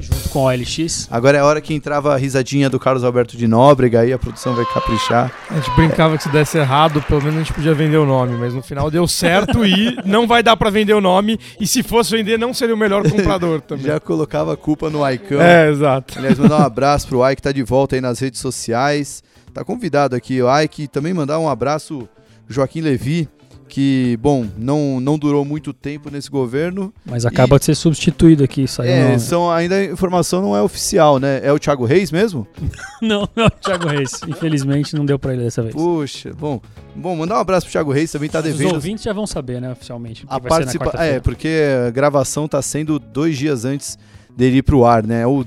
[0.00, 1.08] junto com OLX.
[1.10, 4.18] Agora é a hora que entrava a risadinha do Carlos Alberto de Nóbrega, aí a
[4.18, 5.32] produção vai caprichar.
[5.50, 8.36] A gente brincava que se desse errado, pelo menos a gente podia vender o nome,
[8.36, 11.36] mas no final deu certo e não vai dar para vender o nome.
[11.58, 13.86] E se fosse vender, não seria o melhor comprador também.
[13.86, 15.42] Já colocava a culpa no Icão.
[15.42, 16.16] É, exato.
[16.16, 19.20] Aliás, mandar um abraço pro Ike, tá de volta aí nas redes sociais.
[19.52, 20.86] Tá convidado aqui, o Ike.
[20.86, 22.08] Também mandar um abraço
[22.48, 23.28] Joaquim Levi,
[23.72, 26.92] que, bom, não, não durou muito tempo nesse governo.
[27.06, 28.92] Mas acaba de ser substituído aqui, saiu.
[28.92, 31.40] É, são, ainda a informação não é oficial, né?
[31.42, 32.46] É o Thiago Reis mesmo?
[33.00, 34.20] Não, não, Thiago Reis.
[34.28, 35.74] Infelizmente não deu pra ele dessa vez.
[35.74, 36.60] Puxa, bom.
[36.94, 38.74] Bom, mandar um abraço pro Thiago Reis, também tá Os devendo.
[38.74, 40.24] ouvintes já vão saber, né, oficialmente.
[40.28, 40.92] A participa...
[41.02, 41.48] É, porque
[41.88, 43.98] a gravação tá sendo dois dias antes
[44.36, 45.22] dele ir pro ar, né?
[45.22, 45.44] É o,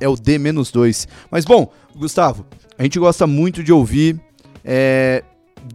[0.00, 1.06] é o D-2.
[1.30, 2.44] Mas bom, Gustavo,
[2.76, 4.20] a gente gosta muito de ouvir
[4.64, 5.22] é,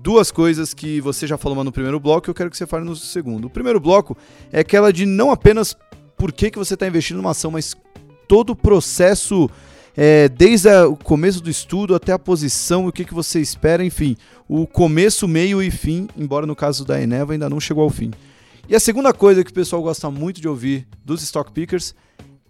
[0.02, 2.86] duas coisas que você já falou no primeiro bloco e eu quero que você fale
[2.86, 3.46] no segundo.
[3.46, 4.18] O primeiro bloco
[4.52, 5.76] é aquela de não apenas
[6.18, 7.76] por que, que você está investindo numa ação, mas
[8.28, 9.50] todo o processo,
[9.96, 13.84] é, desde a- o começo do estudo até a posição, o que, que você espera,
[13.84, 14.16] enfim,
[14.48, 18.12] o começo, meio e fim, embora no caso da Eneva ainda não chegou ao fim.
[18.68, 21.94] E a segunda coisa que o pessoal gosta muito de ouvir dos stock pickers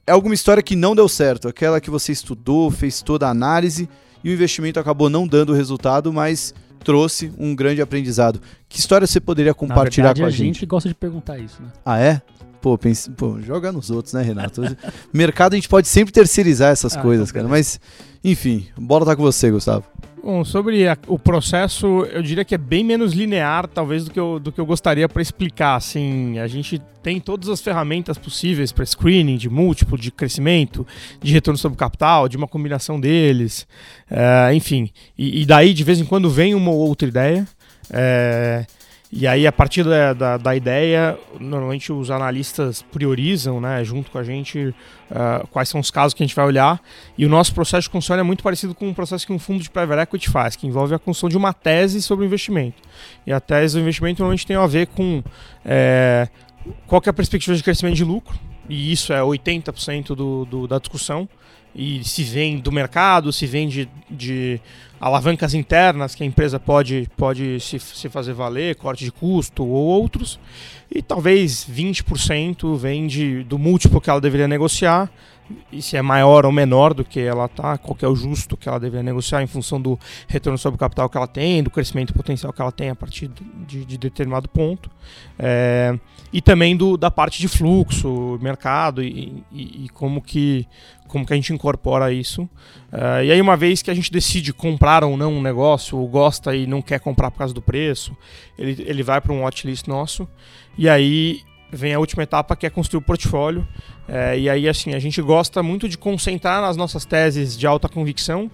[0.06, 3.90] é alguma história que não deu certo, aquela que você estudou, fez toda a análise
[4.24, 8.42] e o investimento acabou não dando o resultado, mas trouxe um grande aprendizado.
[8.68, 10.56] Que história você poderia compartilhar verdade, com a a gente?
[10.56, 11.70] gente gosta de perguntar isso, né?
[11.86, 12.22] Ah, é?
[12.62, 13.10] Pô, pense...
[13.12, 14.62] Pô, joga nos outros, né, Renato?
[15.12, 17.50] Mercado a gente pode sempre terceirizar essas Ah, coisas, então cara.
[17.50, 17.80] Mas,
[18.24, 19.84] enfim, bola tá com você, Gustavo.
[20.26, 24.18] Bom, sobre a- o processo, eu diria que é bem menos linear, talvez, do que
[24.18, 25.76] eu, do que eu gostaria para explicar.
[25.76, 30.88] Assim, a gente tem todas as ferramentas possíveis para screening de múltiplo, de crescimento,
[31.22, 33.68] de retorno sobre capital, de uma combinação deles,
[34.10, 34.90] é, enfim.
[35.18, 37.46] E, e daí, de vez em quando, vem uma ou outra ideia.
[37.92, 38.66] é,
[39.16, 44.18] e aí, a partir da, da, da ideia, normalmente os analistas priorizam, né, junto com
[44.18, 44.74] a gente,
[45.12, 46.82] ah, quais são os casos que a gente vai olhar.
[47.16, 49.62] E o nosso processo de construção é muito parecido com o processo que um fundo
[49.62, 52.82] de private equity faz, que envolve a construção de uma tese sobre o investimento.
[53.28, 55.24] E a tese do investimento normalmente tem a ver com
[55.64, 56.28] é,
[56.88, 58.36] qual é a perspectiva de crescimento de lucro,
[58.68, 61.30] e isso é 80% do, do, da discussão.
[61.76, 64.60] E se vem do mercado, se vem de, de
[65.04, 69.70] alavancas internas que a empresa pode, pode se, se fazer valer, corte de custo ou
[69.70, 70.40] outros.
[70.90, 75.12] E talvez 20% vem de, do múltiplo que ela deveria negociar
[75.72, 78.68] e se é maior ou menor do que ela tá, qual é o justo que
[78.70, 82.14] ela deveria negociar em função do retorno sobre o capital que ela tem, do crescimento
[82.14, 83.30] potencial que ela tem a partir
[83.68, 84.90] de, de determinado ponto,
[85.38, 85.98] É,
[86.32, 90.68] e também do, da parte de fluxo, mercado e, e- e como que
[91.08, 92.50] como que a gente incorpora isso.
[92.92, 96.08] É, e aí uma vez que a gente decide comprar ou não um negócio, ou
[96.08, 98.18] gosta e não quer comprar por causa do preço,
[98.58, 100.28] ele, ele vai para um watchlist nosso,
[100.76, 101.42] e aí
[101.74, 103.68] vem a última etapa que é construir o portfólio.
[104.08, 107.88] É, e aí, assim, a gente gosta muito de concentrar nas nossas teses de alta
[107.90, 108.50] convicção,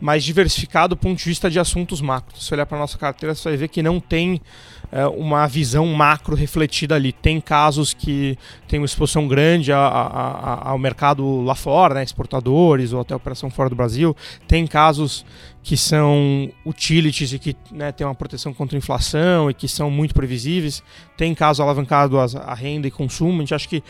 [0.00, 2.46] mas diversificar do ponto de vista de assuntos macros.
[2.46, 4.40] Se olhar para nossa carteira, você vai ver que não tem
[4.90, 7.12] é, uma visão macro refletida ali.
[7.12, 10.06] Tem casos que têm uma exposição grande a- a-
[10.66, 14.16] a- ao mercado lá fora, né, exportadores ou até operação fora do Brasil.
[14.46, 15.26] Tem casos
[15.68, 20.14] que são utilities e que né, têm uma proteção contra inflação e que são muito
[20.14, 20.82] previsíveis.
[21.14, 23.36] Tem casos alavancados a renda e consumo.
[23.36, 23.84] A gente acha que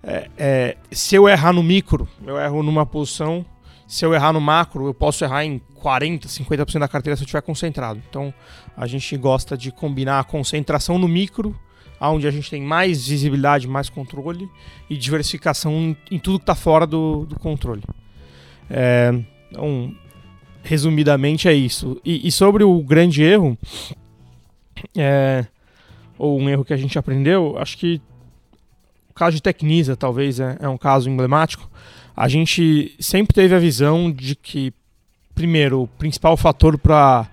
[0.00, 3.44] é, é, se eu errar no micro, eu erro numa posição.
[3.84, 7.26] Se eu errar no macro, eu posso errar em 40, 50% da carteira se eu
[7.26, 8.00] estiver concentrado.
[8.08, 8.32] Então,
[8.76, 11.58] a gente gosta de combinar a concentração no micro,
[12.00, 14.48] onde a gente tem mais visibilidade, mais controle,
[14.88, 17.82] e diversificação em, em tudo que está fora do, do controle.
[18.70, 19.12] É,
[19.50, 19.92] então,
[20.64, 22.00] resumidamente é isso.
[22.04, 23.56] E, e sobre o grande erro,
[24.96, 25.44] é,
[26.18, 28.00] ou um erro que a gente aprendeu, acho que
[29.10, 31.70] o caso de Tecnisa talvez é, é um caso emblemático.
[32.16, 34.72] A gente sempre teve a visão de que,
[35.34, 37.28] primeiro, o principal fator para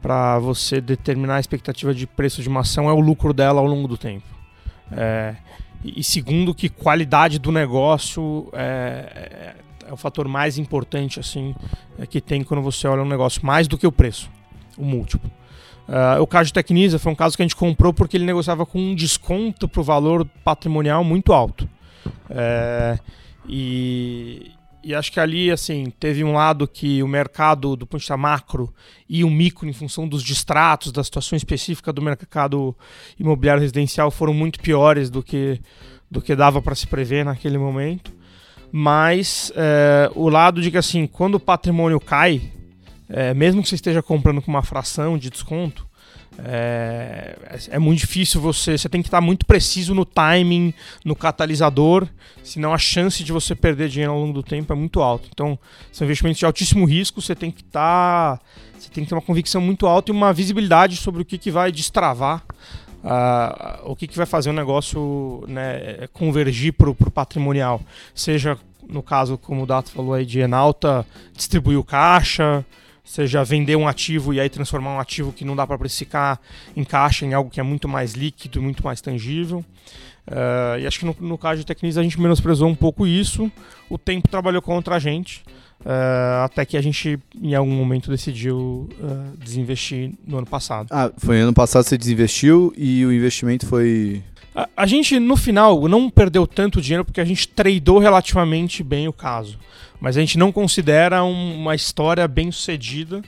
[0.00, 3.66] para você determinar a expectativa de preço de uma ação é o lucro dela ao
[3.66, 4.24] longo do tempo.
[4.92, 5.34] É,
[5.84, 9.56] e, segundo, que qualidade do negócio é,
[9.88, 11.54] é, o fator mais importante assim
[11.98, 14.30] é, que tem quando você olha um negócio, mais do que o preço.
[14.76, 15.30] o múltiplo.
[15.88, 18.66] Uh, o caso de Tecnisa foi um caso que a gente comprou porque ele negociava
[18.66, 21.66] com um desconto para o valor patrimonial muito alto.
[22.28, 22.98] É,
[23.48, 24.52] e,
[24.84, 28.16] e acho que ali, assim, teve um lado que o mercado, do ponto de vista
[28.18, 28.72] macro
[29.08, 32.76] e o micro, em função dos distratos, da situação específica do mercado
[33.18, 35.58] imobiliário residencial, foram muito piores do que,
[36.10, 38.17] do que dava para se prever naquele momento.
[38.70, 42.42] Mas é, o lado de que, assim, quando o patrimônio cai,
[43.08, 45.88] é, mesmo que você esteja comprando com uma fração de desconto,
[46.44, 47.36] é,
[47.70, 48.78] é, muito difícil você.
[48.78, 50.72] Você tem que estar muito preciso no timing,
[51.04, 52.06] no catalisador,
[52.44, 55.28] senão a chance de você perder dinheiro ao longo do tempo é muito alta.
[55.32, 55.58] Então,
[55.90, 58.40] são investimentos de altíssimo risco, você tem que estar.
[58.78, 61.50] você tem que ter uma convicção muito alta e uma visibilidade sobre o que, que
[61.50, 62.44] vai destravar.
[63.84, 67.80] O que, que vai fazer o negócio né, convergir para o patrimonial.
[68.14, 72.64] Seja, no caso, como o Dato falou aí, de Enalta, distribuir o caixa,
[73.08, 76.38] seja vender um ativo e aí transformar um ativo que não dá para precificar
[76.76, 79.64] em caixa em algo que é muito mais líquido, muito mais tangível.
[80.26, 83.50] Uh, e acho que no, no caso de Tecnis a gente menosprezou um pouco isso.
[83.88, 85.42] O tempo trabalhou contra a gente,
[85.80, 90.88] uh, até que a gente em algum momento decidiu uh, desinvestir no ano passado.
[90.90, 94.22] Ah, foi ano passado você desinvestiu e o investimento foi
[94.58, 99.06] a, a gente, no final, não perdeu tanto dinheiro porque a gente tradou relativamente bem
[99.06, 99.56] o caso.
[100.00, 103.22] Mas a gente não considera um, uma história bem sucedida,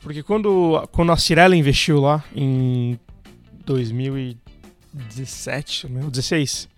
[0.00, 2.98] porque quando, quando a Cirela investiu lá em
[4.92, 6.68] 2017, 2016,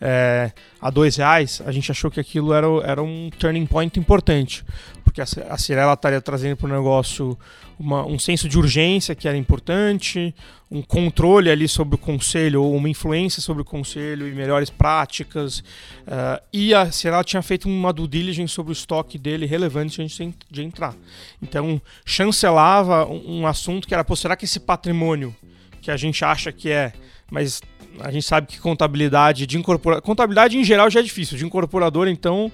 [0.00, 4.64] é, a dois reais, a gente achou que aquilo era, era um turning point importante,
[5.02, 7.38] porque a, a Cirela estaria trazendo para o negócio
[7.78, 10.34] uma, um senso de urgência que era importante,
[10.70, 15.58] um controle ali sobre o conselho, ou uma influência sobre o conselho e melhores práticas.
[15.58, 20.18] Uh, e a Cirela tinha feito uma due diligence sobre o estoque dele relevante antes
[20.50, 20.94] de entrar.
[21.42, 25.34] Então, chancelava um, um assunto que era, pô, será que esse patrimônio
[25.80, 26.92] que a gente acha que é,
[27.34, 27.60] mas
[27.98, 30.02] a gente sabe que contabilidade de incorporador.
[30.02, 31.36] Contabilidade em geral já é difícil.
[31.36, 32.50] De incorporador, então,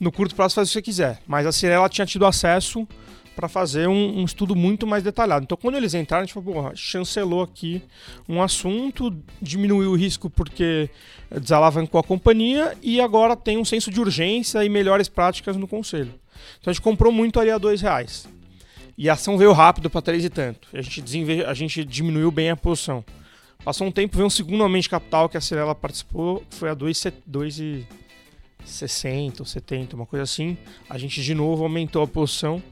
[0.00, 1.20] no curto prazo faz o que você quiser.
[1.24, 2.86] Mas a Cirela tinha tido acesso
[3.36, 5.44] para fazer um, um, estudo muito mais detalhado.
[5.44, 7.80] Então, quando eles entraram, a gente falou, porra, chancelou aqui
[8.28, 10.90] um assunto, diminuiu o risco porque
[11.30, 16.12] desalavancou a companhia e agora tem um senso de urgência e melhores práticas no conselho.
[16.60, 18.26] Então, a gente comprou muito ali a dois reais.
[18.98, 20.66] E a ação veio rápido para três e tanto.
[20.72, 23.04] A gente, a gente diminuiu bem a posição.
[23.64, 26.76] Passou um tempo, veio um segundo aumento de capital que a Cirela participou, foi a
[26.76, 30.58] 2,60 ou 70, uma coisa assim.
[30.88, 32.62] A gente de novo aumentou a posição.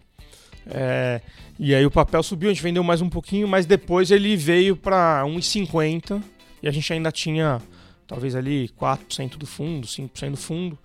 [0.66, 1.22] É,
[1.58, 4.76] e aí o papel subiu, a gente vendeu mais um pouquinho, mas depois ele veio
[4.76, 6.22] para 1,50
[6.62, 7.58] e a gente ainda tinha
[8.06, 10.78] talvez ali 4% do fundo, 5% do fundo.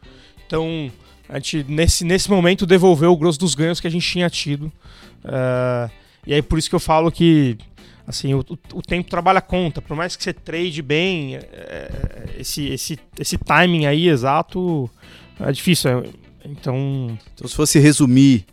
[0.45, 0.89] Então
[1.27, 4.71] a gente nesse, nesse momento devolveu o grosso dos ganhos que a gente tinha tido.
[5.25, 5.91] Uh,
[6.25, 7.57] e aí por isso que eu falo que
[8.07, 8.39] assim, o,
[8.73, 9.81] o, tempo trabalha conta.
[9.81, 14.89] Por mais que você trade bem, é, é, esse, esse, esse timing aí exato
[15.39, 15.89] é difícil.
[15.89, 16.03] É,
[16.45, 17.17] então...
[17.35, 18.45] então, se fosse resumir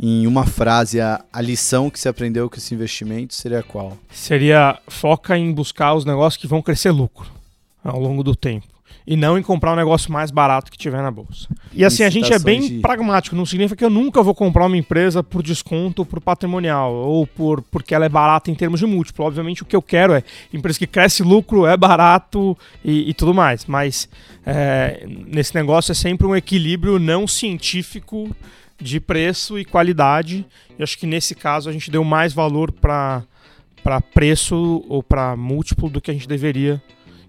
[0.00, 3.98] em uma frase a, a lição que você aprendeu com esse investimento, seria qual?
[4.10, 7.30] Seria foca em buscar os negócios que vão crescer lucro
[7.84, 8.71] ao longo do tempo
[9.06, 11.48] e não em comprar um negócio mais barato que tiver na bolsa.
[11.72, 12.78] E assim, a gente é bem de...
[12.80, 17.26] pragmático, não significa que eu nunca vou comprar uma empresa por desconto, por patrimonial, ou
[17.26, 19.24] por porque ela é barata em termos de múltiplo.
[19.24, 23.34] Obviamente o que eu quero é empresa que cresce lucro, é barato e, e tudo
[23.34, 23.66] mais.
[23.66, 24.08] Mas
[24.46, 28.34] é, nesse negócio é sempre um equilíbrio não científico
[28.80, 30.44] de preço e qualidade.
[30.78, 33.24] E acho que nesse caso a gente deu mais valor para
[34.12, 36.82] preço ou para múltiplo do que a gente deveria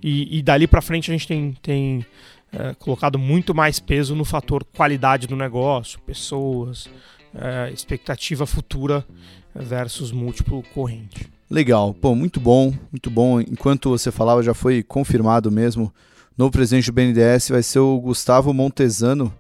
[0.04, 2.06] e, e dali para frente a gente tem, tem
[2.52, 6.90] é, colocado muito mais peso no fator qualidade do negócio, pessoas,
[7.34, 9.06] é, expectativa futura
[9.56, 11.28] versus múltiplo corrente.
[11.50, 13.40] Legal, pô, muito bom, muito bom.
[13.40, 15.94] Enquanto você falava, já foi confirmado mesmo.
[16.38, 19.32] Novo presidente do BNDES vai ser o Gustavo Montesano.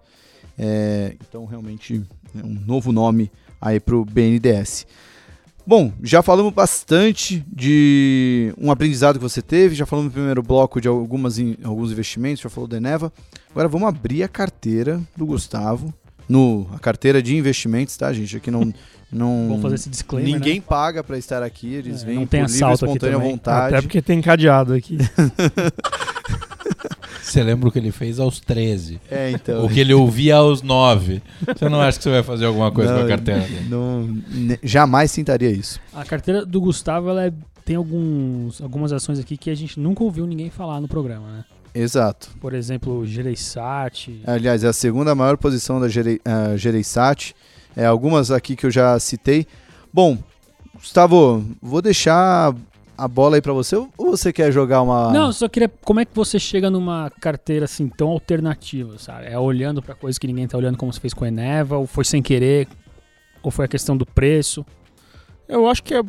[0.57, 2.03] É, então, realmente,
[2.35, 4.85] é um novo nome aí para o BNDES.
[5.65, 10.81] Bom, já falamos bastante de um aprendizado que você teve, já falamos no primeiro bloco
[10.81, 13.13] de algumas in, alguns investimentos, já falou da Eneva.
[13.49, 15.93] Agora vamos abrir a carteira do Gustavo,
[16.27, 18.35] no, a carteira de investimentos, tá, gente?
[18.35, 18.73] Aqui não.
[19.13, 20.33] Não Vamos fazer esse disclaimer.
[20.33, 20.63] Ninguém né?
[20.67, 23.75] paga para estar aqui, eles é, vêm não tem por livre espontânea vontade.
[23.75, 24.97] Até porque tem cadeado aqui.
[27.21, 28.99] Você lembra o que ele fez aos 13?
[29.09, 29.65] É, então.
[29.65, 31.21] O que ele ouvia aos 9.
[31.47, 34.21] Você não acha que você vai fazer alguma coisa não, com a carteira Não,
[34.61, 35.79] jamais tentaria isso.
[35.93, 37.33] A carteira do Gustavo, ela é,
[37.65, 41.45] tem alguns, algumas ações aqui que a gente nunca ouviu ninguém falar no programa, né?
[41.73, 42.29] Exato.
[42.39, 44.21] Por exemplo, Gereissat.
[44.27, 47.33] Aliás, é a segunda maior posição da Gere, uh, Gereissat.
[47.75, 49.47] É, algumas aqui que eu já citei.
[49.91, 50.17] Bom,
[50.75, 52.53] Gustavo, vou deixar
[52.97, 55.11] a bola aí para você ou você quer jogar uma.
[55.11, 55.69] Não, só queria.
[55.83, 59.27] Como é que você chega numa carteira assim tão alternativa, sabe?
[59.27, 61.87] É olhando para coisas que ninguém tá olhando, como você fez com a Eneva, ou
[61.87, 62.67] foi sem querer,
[63.41, 64.65] ou foi a questão do preço?
[65.47, 66.01] Eu acho que é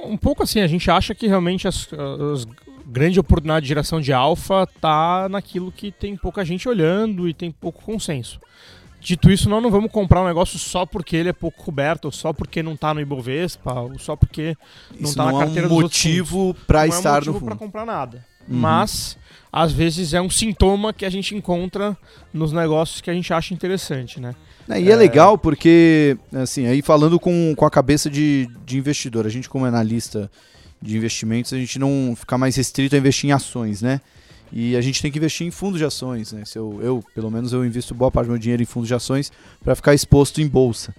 [0.00, 0.60] um pouco assim.
[0.60, 1.88] A gente acha que realmente as,
[2.32, 2.46] as
[2.86, 7.50] grande oportunidade de geração de alfa tá naquilo que tem pouca gente olhando e tem
[7.50, 8.40] pouco consenso.
[9.00, 12.12] Dito isso, nós não vamos comprar um negócio só porque ele é pouco coberto, ou
[12.12, 14.56] só porque não está no Ibovespa, ou só porque
[14.98, 17.56] não está na carteira é um motivo para estar não é um motivo no para
[17.56, 18.24] comprar nada.
[18.48, 18.58] Uhum.
[18.58, 19.16] Mas
[19.52, 21.96] às vezes é um sintoma que a gente encontra
[22.32, 24.34] nos negócios que a gente acha interessante, né?
[24.68, 28.76] É, e é, é, legal porque, assim, aí falando com, com a cabeça de, de
[28.76, 30.30] investidor, a gente como analista
[30.80, 34.00] de investimentos, a gente não ficar mais restrito a investir em ações, né?
[34.52, 36.32] E a gente tem que investir em fundos de ações.
[36.32, 36.44] Né?
[36.44, 38.94] Se eu, eu, pelo menos, eu invisto boa parte do meu dinheiro em fundos de
[38.94, 39.32] ações
[39.62, 40.94] para ficar exposto em bolsa.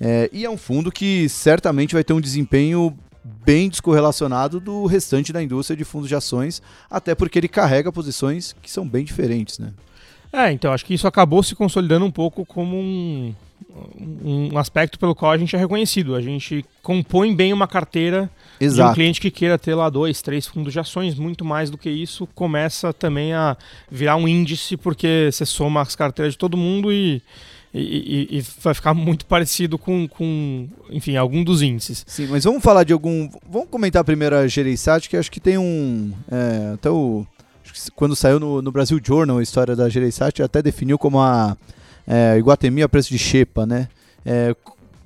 [0.00, 5.32] É, e é um fundo que certamente vai ter um desempenho bem descorrelacionado do restante
[5.32, 9.58] da indústria de fundos de ações, até porque ele carrega posições que são bem diferentes,
[9.58, 9.72] né?
[10.32, 13.34] É, então acho que isso acabou se consolidando um pouco como um,
[14.24, 16.14] um aspecto pelo qual a gente é reconhecido.
[16.14, 18.30] A gente compõe bem uma carteira
[18.60, 18.88] Exato.
[18.88, 21.78] de um cliente que queira ter lá dois, três fundos de ações, muito mais do
[21.78, 23.56] que isso, começa também a
[23.90, 27.22] virar um índice, porque você soma as carteiras de todo mundo e,
[27.72, 32.04] e, e, e vai ficar muito parecido com, com, enfim, algum dos índices.
[32.06, 33.30] Sim, mas vamos falar de algum.
[33.48, 36.12] Vamos comentar primeiro a Gereissat, que acho que tem um.
[36.30, 37.26] É, até o.
[37.94, 41.56] Quando saiu no, no Brasil Journal a história da Gereissat, até definiu como a
[42.06, 43.88] é, Iguatemi a preço de Xepa, né?
[44.26, 44.54] É,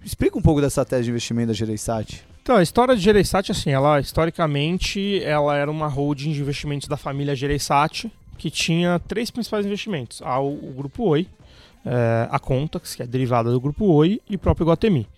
[0.05, 2.25] explica um pouco dessa tese de investimento da Gereissat.
[2.45, 6.95] Então, a história de Gereissat, assim, ela historicamente ela era uma holding de investimentos da
[6.95, 11.27] família Gereissat, que tinha três principais investimentos: a, o, o Grupo Oi,
[11.87, 15.09] é, a Contax, que é derivada do Grupo Oi, e o próprio Iguatemi.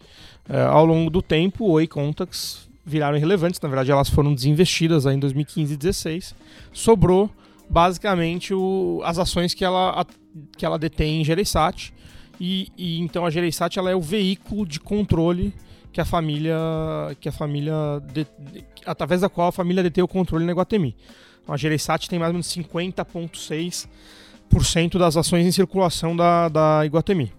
[0.49, 5.05] É, ao longo do tempo, Oi e Contax viraram irrelevantes, na verdade elas foram desinvestidas
[5.05, 6.33] em 2015 e 2016.
[6.73, 7.29] Sobrou
[7.69, 10.07] basicamente o, as ações que ela, a,
[10.57, 11.93] que ela detém em Gereissat.
[12.41, 15.53] E, e, então a Gereissat ela é o veículo de controle
[15.97, 16.55] que a família,
[17.19, 17.73] que a família
[18.13, 18.27] de,
[18.85, 20.95] através da qual a família detém o controle na Iguatemi.
[21.43, 27.33] Então, a Gereissat tem mais ou menos 50,6% das ações em circulação da, da Iguatemi.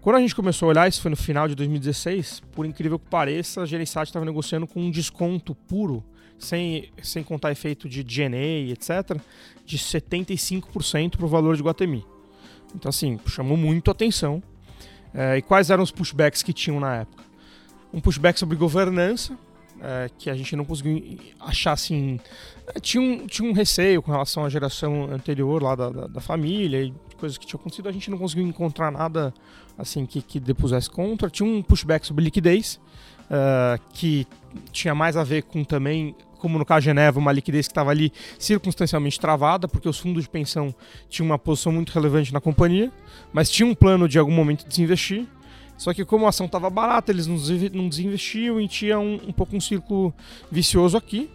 [0.00, 3.10] Quando a gente começou a olhar, isso foi no final de 2016, por incrível que
[3.10, 6.04] pareça, a Gereissat estava negociando com um desconto puro,
[6.38, 9.20] sem, sem contar efeito de DNA, etc.,
[9.64, 12.06] de 75% para o valor de Iguatemi.
[12.72, 14.40] Então, assim, chamou muito atenção.
[15.12, 17.25] É, e quais eram os pushbacks que tinham na época?
[17.92, 19.36] Um pushback sobre governança,
[19.80, 22.18] é, que a gente não conseguiu achar assim.
[22.74, 26.20] É, tinha, um, tinha um receio com relação à geração anterior lá da, da, da,
[26.20, 27.88] família e coisas que tinham acontecido.
[27.88, 29.34] A gente não conseguiu encontrar nada
[29.76, 31.28] assim que, que depusesse contra.
[31.28, 32.80] Tinha um pushback sobre liquidez,
[33.30, 34.26] é, que
[34.72, 36.14] tinha mais a ver com também.
[36.38, 40.24] Como no caso de Geneva, uma liquidez que estava ali circunstancialmente travada, porque os fundos
[40.24, 40.72] de pensão
[41.08, 42.92] tinham uma posição muito relevante na companhia,
[43.32, 45.26] mas tinha um plano de algum momento desinvestir.
[45.76, 49.54] Só que como a ação estava barata, eles não desinvestiam e tinha um, um pouco
[49.56, 50.12] um círculo
[50.50, 51.30] vicioso aqui.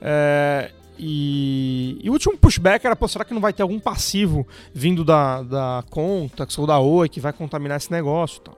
[0.00, 0.70] É,
[1.02, 5.02] e, e, o último pushback era, pô, será que não vai ter algum passivo vindo
[5.02, 8.40] da, da Contax ou da Oi que vai contaminar esse negócio?
[8.42, 8.56] Tal.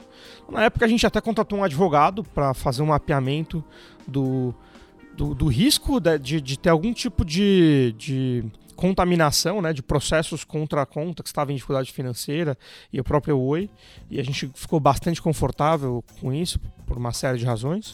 [0.50, 3.64] Na época a gente até contratou um advogado para fazer um mapeamento
[4.06, 4.52] do,
[5.16, 8.44] do, do risco de, de, de, ter algum tipo de, de
[8.76, 12.56] contaminação né, de processos contra a conta que estava em dificuldade financeira
[12.92, 13.70] e o próprio Oi.
[14.10, 17.92] E a gente ficou bastante confortável com isso, por uma série de razões.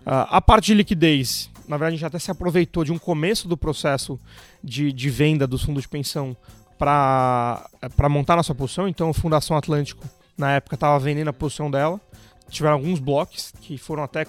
[0.00, 3.46] Uh, a parte de liquidez, na verdade, a gente até se aproveitou de um começo
[3.46, 4.18] do processo
[4.62, 6.36] de, de venda dos fundos de pensão
[6.78, 8.88] para montar nossa posição.
[8.88, 10.04] Então, a Fundação Atlântico,
[10.36, 12.00] na época, estava vendendo a posição dela.
[12.48, 14.26] Tiveram alguns blocos que foram até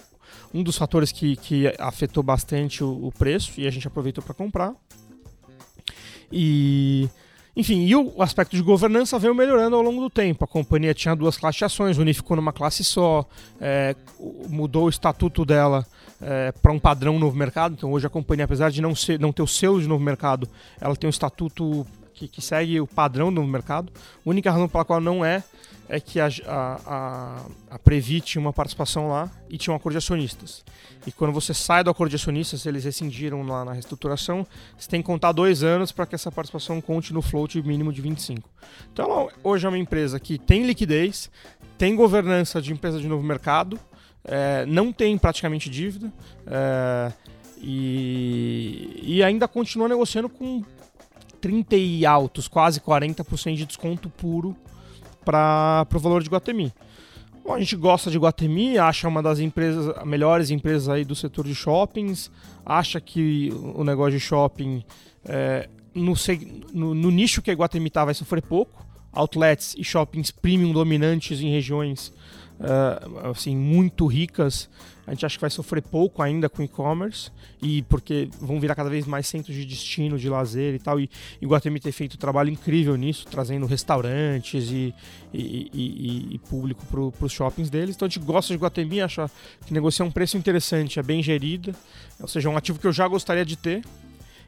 [0.53, 4.33] um dos fatores que, que afetou bastante o, o preço e a gente aproveitou para
[4.33, 4.75] comprar.
[6.31, 7.09] E
[7.55, 10.45] enfim, e o aspecto de governança veio melhorando ao longo do tempo.
[10.45, 13.25] A companhia tinha duas classes de ações, unificou numa classe só,
[13.59, 13.95] é,
[14.47, 15.85] mudou o estatuto dela
[16.21, 17.73] é, para um padrão novo mercado.
[17.73, 20.47] Então hoje a companhia, apesar de não, ser, não ter o selo de novo mercado,
[20.79, 21.85] ela tem um estatuto
[22.21, 23.91] que, que segue o padrão do mercado.
[23.95, 25.43] A única razão pela qual não é
[25.89, 29.97] é que a, a, a, Previ tinha uma participação lá e tinha um acordo de
[29.97, 30.63] acionistas.
[31.05, 34.47] E quando você sai do acordo de acionistas, eles rescindiram lá na reestruturação,
[34.77, 38.01] você tem que contar dois anos para que essa participação conte no float mínimo de
[38.01, 38.49] 25.
[38.93, 41.29] Então ela hoje é uma empresa que tem liquidez,
[41.77, 43.77] tem governança de empresa de novo mercado,
[44.23, 46.09] é, não tem praticamente dívida
[46.47, 47.11] é,
[47.57, 50.63] e, e ainda continua negociando com
[51.41, 54.55] 30 e altos, quase 40% de desconto puro
[55.25, 56.71] para o valor de Guatemi.
[57.43, 61.45] Bom, a gente gosta de Guatemi, acha uma das empresas, melhores empresas aí do setor
[61.45, 62.29] de shoppings,
[62.63, 64.83] acha que o negócio de shopping
[65.25, 66.13] é, no,
[66.71, 68.85] no, no, nicho que a Guatemi tá vai sofrer pouco.
[69.11, 72.13] Outlets e shoppings premium dominantes em regiões
[72.61, 74.69] uh, assim muito ricas
[75.11, 77.31] a gente acha que vai sofrer pouco ainda com e-commerce,
[77.61, 80.99] e porque vão virar cada vez mais centros de destino, de lazer e tal.
[80.99, 81.09] E,
[81.41, 84.93] e Guatemi tem feito um trabalho incrível nisso, trazendo restaurantes e,
[85.33, 87.95] e, e, e público para os shoppings deles.
[87.95, 89.29] Então a gente gosta de Guatemi, acha
[89.65, 91.73] que negocia um preço interessante, é bem gerida,
[92.19, 93.83] ou seja, é um ativo que eu já gostaria de ter.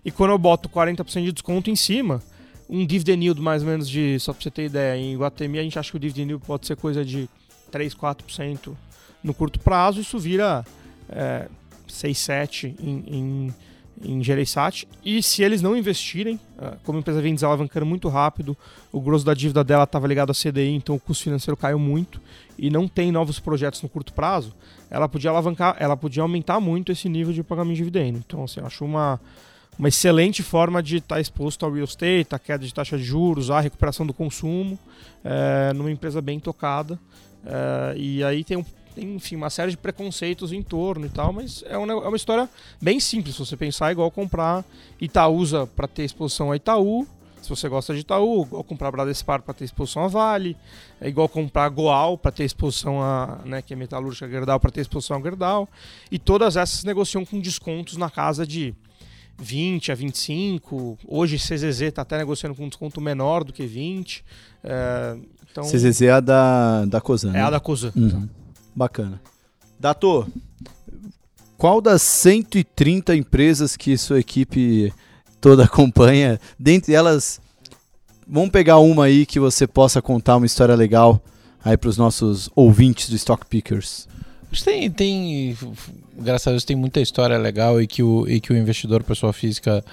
[0.05, 2.22] E quando eu boto 40% de desconto em cima,
[2.70, 5.64] um dividend yield mais ou menos de, só para você ter ideia, em Guatemi a
[5.64, 7.28] gente acha que o dividend yield pode ser coisa de
[7.74, 8.76] 3, 4%
[9.24, 10.64] no curto prazo, isso vira
[11.10, 11.48] é,
[11.88, 13.56] 6, 7 em, em,
[14.04, 14.88] em Gereissat.
[15.04, 18.56] E se eles não investirem, é, como a empresa vem desalavancando muito rápido,
[18.92, 22.22] o grosso da dívida dela estava ligado à CDI, então o custo financeiro caiu muito
[22.60, 24.54] e não tem novos projetos no curto prazo,
[24.88, 28.22] ela podia alavancar, ela podia aumentar muito esse nível de pagamento de dividendo.
[28.24, 29.20] Então, assim, eu acho uma,
[29.80, 33.04] uma excelente forma de estar tá exposto ao real estate, a queda de taxa de
[33.04, 34.78] juros, a recuperação do consumo,
[35.24, 37.00] é, numa empresa bem tocada.
[37.46, 38.66] É, e aí tem, um,
[38.96, 42.18] tem, enfim, uma série de preconceitos em torno e tal, mas é uma, é uma
[42.18, 42.50] história
[42.82, 43.36] bem simples.
[43.36, 44.64] Se você pensar, igual comprar
[45.00, 47.08] Itaúsa para ter exposição a Itaú,
[47.41, 50.56] se você gosta de Itaú, igual comprar Bradespar para ter exposição a Vale,
[51.02, 54.80] é igual comprar Goal para ter exposição a, né, que é metalúrgica Gerdau para ter
[54.80, 55.68] exposição a Gerdau,
[56.10, 58.74] e todas essas negociam com descontos na casa de
[59.38, 60.98] 20 a 25.
[61.06, 64.24] Hoje CZZ está até negociando com um desconto menor do que 20.
[64.64, 65.18] É,
[65.54, 67.30] então, CZZ é a da, da Cosan.
[67.30, 67.41] É né?
[67.43, 67.91] a da Cosan.
[67.95, 68.28] Uhum.
[68.76, 69.22] Bacana.
[69.80, 70.28] Dato,
[71.56, 74.91] qual das 130 empresas que sua equipe
[75.39, 77.39] toda acompanha, dentre elas,
[78.28, 81.22] vamos pegar uma aí que você possa contar uma história legal
[81.64, 84.08] aí para os nossos ouvintes do Stock Pickers.
[84.64, 85.56] Tem, tem,
[86.18, 89.32] graças a Deus, tem muita história legal e que o, e que o investidor, pessoa
[89.34, 89.86] física,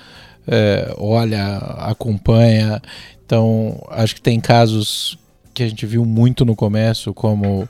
[0.47, 2.81] é, olha, acompanha.
[3.25, 5.20] Então, acho que tem casos
[5.61, 7.69] que a gente viu muito no começo, como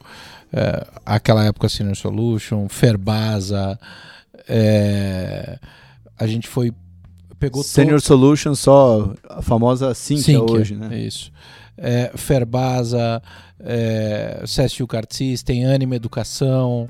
[0.52, 3.76] é, aquela época Senior Solution, Ferbasa,
[4.48, 5.58] é,
[6.16, 6.72] a gente foi
[7.36, 10.96] pegou Senior Solution só a famosa Cintia, hoje, né?
[10.96, 11.32] Isso.
[11.76, 13.20] É, Ferbasa,
[13.58, 16.88] é, CSU Card System, Anima Educação,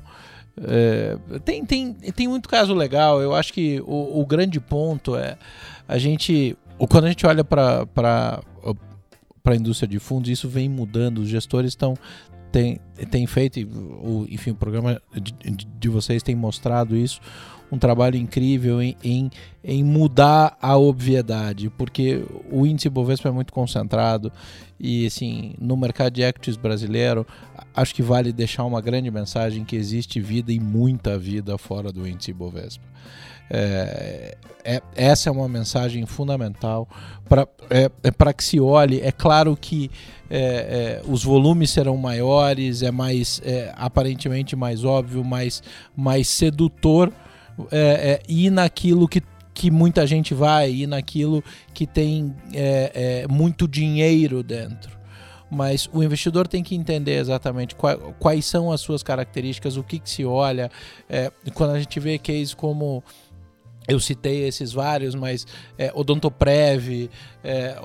[0.63, 3.19] é, tem, tem, tem muito caso legal.
[3.19, 5.35] Eu acho que o, o grande ponto é
[5.87, 6.55] a gente.
[6.89, 8.43] Quando a gente olha para
[9.43, 11.19] para a indústria de fundos, isso vem mudando.
[11.19, 11.95] Os gestores estão
[12.51, 12.79] tem,
[13.09, 15.33] tem feito, o, enfim, o programa de,
[15.79, 17.21] de, vocês tem mostrado isso,
[17.71, 19.31] um trabalho incrível em, em,
[19.63, 24.31] em, mudar a obviedade, porque o índice Bovespa é muito concentrado
[24.77, 27.25] e, assim, no mercado de equities brasileiro,
[27.73, 32.05] acho que vale deixar uma grande mensagem que existe vida e muita vida fora do
[32.05, 32.83] índice Bovespa.
[33.53, 36.87] É, é, essa é uma mensagem fundamental
[37.27, 39.01] para é, é que se olhe.
[39.01, 39.91] É claro que
[40.29, 43.41] é, é, os volumes serão maiores, é mais
[43.75, 45.61] aparentemente mais óbvio, mais,
[45.95, 47.11] mais sedutor
[47.71, 49.21] é, ir naquilo que
[49.53, 51.43] que muita gente vai ir naquilo
[51.73, 52.33] que tem
[53.29, 55.01] muito dinheiro dentro
[55.51, 57.75] mas o investidor tem que entender exatamente
[58.17, 60.71] quais são as suas características, o que, que se olha.
[61.09, 63.03] É, quando a gente vê cases como
[63.87, 65.45] eu citei esses vários, mas
[65.77, 67.09] é, Odontoprev,
[67.43, 67.75] é,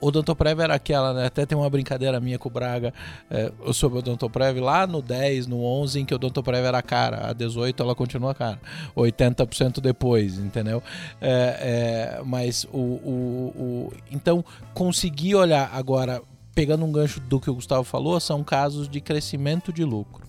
[0.00, 1.26] Odontoprev era aquela, né?
[1.26, 2.94] Até tem uma brincadeira minha com o Braga
[3.30, 7.82] é, sobre Odontoprev, lá no 10, no 11, em que Odontoprev era cara, a 18
[7.82, 8.58] ela continua cara,
[8.96, 10.82] 80% depois, entendeu?
[11.20, 14.42] É, é, mas o, o, o, Então,
[14.72, 16.22] conseguir olhar agora,
[16.54, 20.24] pegando um gancho do que o Gustavo falou, são casos de crescimento de lucro.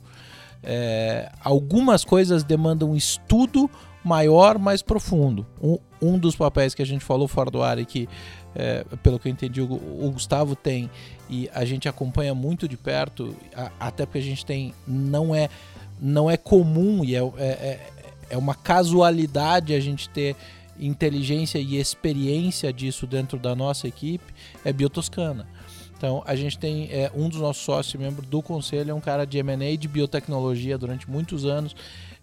[0.62, 3.70] É, algumas coisas demandam estudo
[4.06, 5.48] maior, mais profundo.
[5.60, 8.08] Um, um dos papéis que a gente falou fora do ar e que,
[8.54, 10.92] é, pelo que eu entendi, o, o, Gustavo tem
[11.28, 14.76] e a gente acompanha muito de perto, a, até porque a gente tem.
[14.88, 15.50] Não é,
[16.00, 17.90] não é comum e é, é, é,
[18.30, 20.36] é uma casualidade a gente ter
[20.80, 24.32] inteligência e experiência disso dentro da nossa equipe,
[24.64, 25.48] é Biotoscana.
[25.98, 29.26] Então, a gente tem é, um dos nossos sócios, membro do conselho, é um cara
[29.26, 31.74] de M&A de biotecnologia durante muitos anos.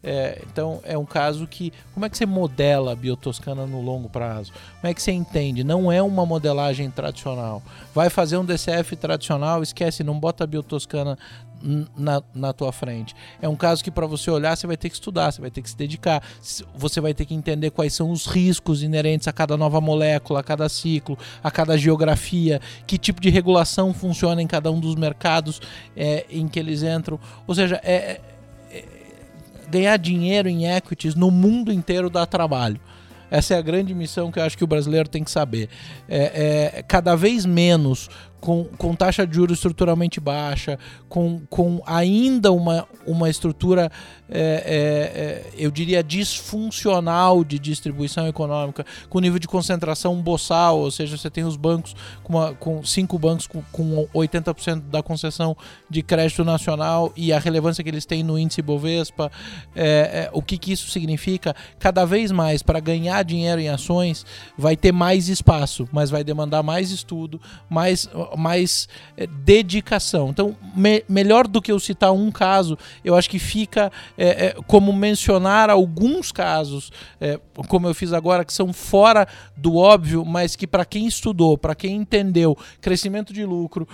[0.04, 1.72] É, então é um caso que.
[1.94, 4.52] Como é que você modela a biotoscana no longo prazo?
[4.80, 5.62] Como é que você entende?
[5.62, 7.62] Não é uma modelagem tradicional.
[7.94, 11.16] Vai fazer um DCF tradicional, esquece, não bota a biotoscana
[11.96, 13.14] na, na tua frente.
[13.40, 15.62] É um caso que para você olhar, você vai ter que estudar, você vai ter
[15.62, 16.22] que se dedicar,
[16.74, 20.42] você vai ter que entender quais são os riscos inerentes a cada nova molécula, a
[20.42, 25.60] cada ciclo, a cada geografia, que tipo de regulação funciona em cada um dos mercados
[25.96, 27.18] é, em que eles entram.
[27.46, 28.20] Ou seja, é, é,
[29.72, 32.78] ganhar dinheiro em equities no mundo inteiro dá trabalho.
[33.30, 35.70] Essa é a grande missão que eu acho que o brasileiro tem que saber.
[36.06, 38.10] É, é, cada vez menos
[38.42, 40.76] com, com taxa de juros estruturalmente baixa,
[41.08, 43.90] com, com ainda uma, uma estrutura,
[44.28, 50.90] é, é, é, eu diria, disfuncional de distribuição econômica, com nível de concentração boçal, ou
[50.90, 55.56] seja, você tem os bancos com, uma, com cinco bancos com, com 80% da concessão
[55.88, 59.30] de crédito nacional e a relevância que eles têm no índice Bovespa.
[59.72, 61.54] É, é, o que, que isso significa?
[61.78, 64.26] Cada vez mais, para ganhar dinheiro em ações,
[64.58, 67.40] vai ter mais espaço, mas vai demandar mais estudo,
[67.70, 70.30] mais mais é, dedicação.
[70.30, 74.56] Então, me, melhor do que eu citar um caso, eu acho que fica é, é,
[74.66, 76.90] como mencionar alguns casos,
[77.68, 79.26] como eu fiz agora, que são fora
[79.56, 83.86] do óbvio, mas que para quem estudou, para quem entendeu crescimento de lucro,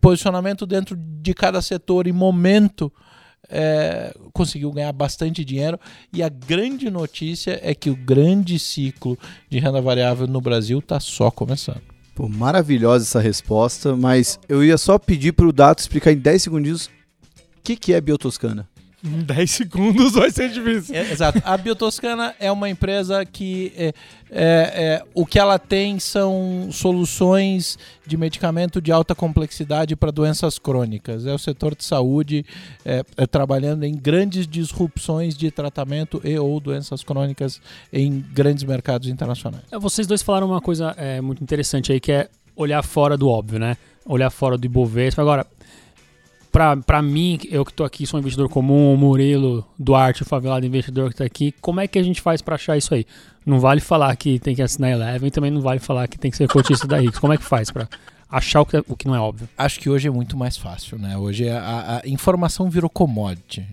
[0.00, 2.92] posicionamento dentro de cada setor e momento.
[3.54, 5.78] É, conseguiu ganhar bastante dinheiro.
[6.12, 9.18] E a grande notícia é que o grande ciclo
[9.50, 11.91] de renda variável no Brasil está só começando.
[12.14, 16.42] Pô, maravilhosa essa resposta, mas eu ia só pedir para o Dato explicar em 10
[16.42, 16.90] segundinhos o
[17.64, 18.68] que, que é Biotoscana.
[19.04, 20.94] Em 10 segundos vai ser difícil.
[20.94, 21.42] É, exato.
[21.44, 23.92] A Biotoscana é uma empresa que é, é,
[24.34, 27.76] é, o que ela tem são soluções
[28.06, 31.26] de medicamento de alta complexidade para doenças crônicas.
[31.26, 32.46] É o setor de saúde
[32.84, 37.60] é, é, trabalhando em grandes disrupções de tratamento e ou doenças crônicas
[37.92, 39.64] em grandes mercados internacionais.
[39.72, 43.58] É, vocês dois falaram uma coisa muito interessante aí que é olhar fora do óbvio,
[43.58, 43.76] né?
[44.06, 45.20] Olhar fora do Ibovespa.
[45.22, 45.46] Agora,
[46.52, 50.66] para mim, eu que tô aqui, sou um investidor comum, o Murilo Duarte, o favelado
[50.66, 53.06] investidor que tá aqui, como é que a gente faz para achar isso aí?
[53.44, 56.36] Não vale falar que tem que assinar Eleven, também não vale falar que tem que
[56.36, 57.18] ser cotista da Rix.
[57.18, 57.88] Como é que faz para
[58.30, 59.48] achar o que, o que não é óbvio?
[59.56, 61.16] Acho que hoje é muito mais fácil, né?
[61.16, 63.66] Hoje a, a informação virou commodity.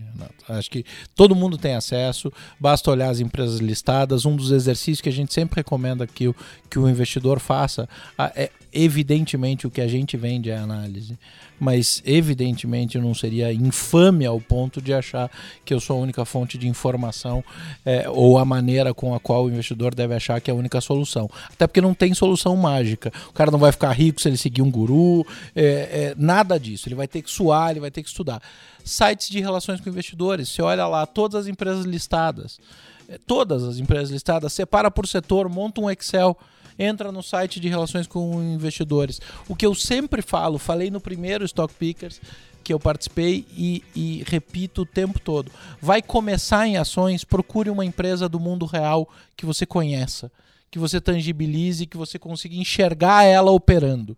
[0.48, 4.26] Acho que todo mundo tem acesso, basta olhar as empresas listadas.
[4.26, 6.34] Um dos exercícios que a gente sempre recomenda que o,
[6.68, 7.88] que o investidor faça
[8.34, 11.18] é, evidentemente, o que a gente vende é análise
[11.60, 15.30] mas evidentemente não seria infame ao ponto de achar
[15.62, 17.44] que eu sou a única fonte de informação
[17.84, 20.80] é, ou a maneira com a qual o investidor deve achar que é a única
[20.80, 21.28] solução.
[21.52, 23.12] Até porque não tem solução mágica.
[23.28, 26.88] O cara não vai ficar rico se ele seguir um guru, é, é, nada disso.
[26.88, 28.40] Ele vai ter que suar, ele vai ter que estudar.
[28.82, 32.58] Sites de relações com investidores, você olha lá, todas as empresas listadas,
[33.06, 36.38] é, todas as empresas listadas, separa por setor, monta um Excel
[36.80, 39.20] entra no site de relações com investidores.
[39.46, 42.20] O que eu sempre falo, falei no primeiro Stock Pickers
[42.62, 45.50] que eu participei e, e, repito o tempo todo.
[45.80, 50.30] Vai começar em ações, procure uma empresa do mundo real que você conheça,
[50.70, 54.16] que você tangibilize, que você consiga enxergar ela operando.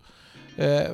[0.58, 0.92] É,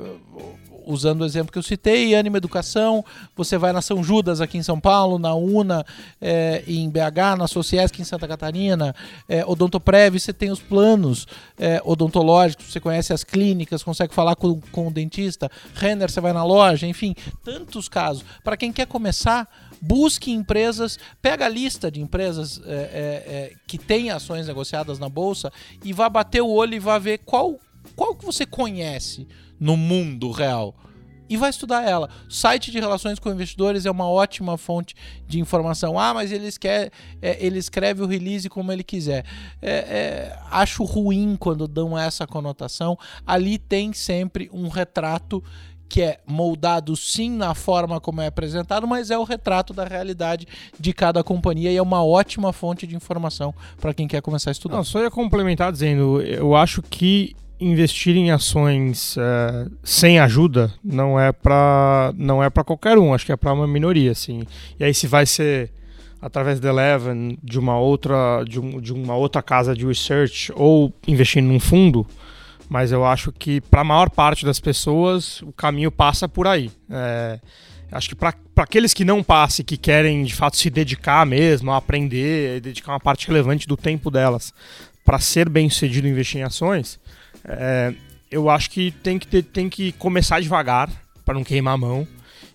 [0.87, 3.05] usando o exemplo que eu citei, Anima Educação,
[3.37, 5.85] você vai na São Judas aqui em São Paulo, na UNA
[6.21, 8.95] é, em BH, na Sociesc em Santa Catarina,
[9.29, 11.27] é, Odontoprev, você tem os planos
[11.59, 16.33] é, odontológicos, você conhece as clínicas, consegue falar com, com o dentista, Renner, você vai
[16.33, 17.15] na loja, enfim,
[17.45, 18.25] tantos casos.
[18.43, 19.49] Para quem quer começar,
[19.81, 25.53] busque empresas, pega a lista de empresas é, é, que têm ações negociadas na bolsa
[25.85, 27.59] e vá bater o olho e vá ver qual,
[27.95, 29.27] qual que você conhece
[29.59, 30.75] no mundo real
[31.29, 32.09] e vai estudar ela.
[32.29, 34.95] O site de relações com investidores é uma ótima fonte
[35.27, 35.99] de informação.
[35.99, 36.91] Ah, mas ele, quer,
[37.21, 39.25] é, ele escreve o release como ele quiser.
[39.61, 42.99] É, é, acho ruim quando dão essa conotação.
[43.27, 45.43] Ali tem sempre um retrato
[45.89, 50.47] que é moldado sim na forma como é apresentado, mas é o retrato da realidade
[50.79, 54.53] de cada companhia e é uma ótima fonte de informação para quem quer começar a
[54.53, 54.77] estudar.
[54.77, 61.19] Não, só ia complementar dizendo, eu acho que investir em ações é, sem ajuda não
[61.19, 64.43] é para não é para qualquer um, acho que é para uma minoria, assim.
[64.79, 65.71] E aí se vai ser
[66.21, 70.93] através da Eleven, de uma outra de, um, de uma outra casa de research ou
[71.07, 72.07] investindo num fundo,
[72.69, 76.71] mas eu acho que para a maior parte das pessoas o caminho passa por aí.
[76.91, 77.41] É,
[77.91, 81.77] acho que para aqueles que não passam, que querem de fato se dedicar mesmo a
[81.77, 84.53] aprender, dedicar uma parte relevante do tempo delas
[85.05, 87.01] para ser bem sucedido investir em ações,
[87.45, 87.95] é,
[88.31, 90.91] eu acho que tem que, ter, tem que começar devagar
[91.25, 92.07] para não queimar a mão.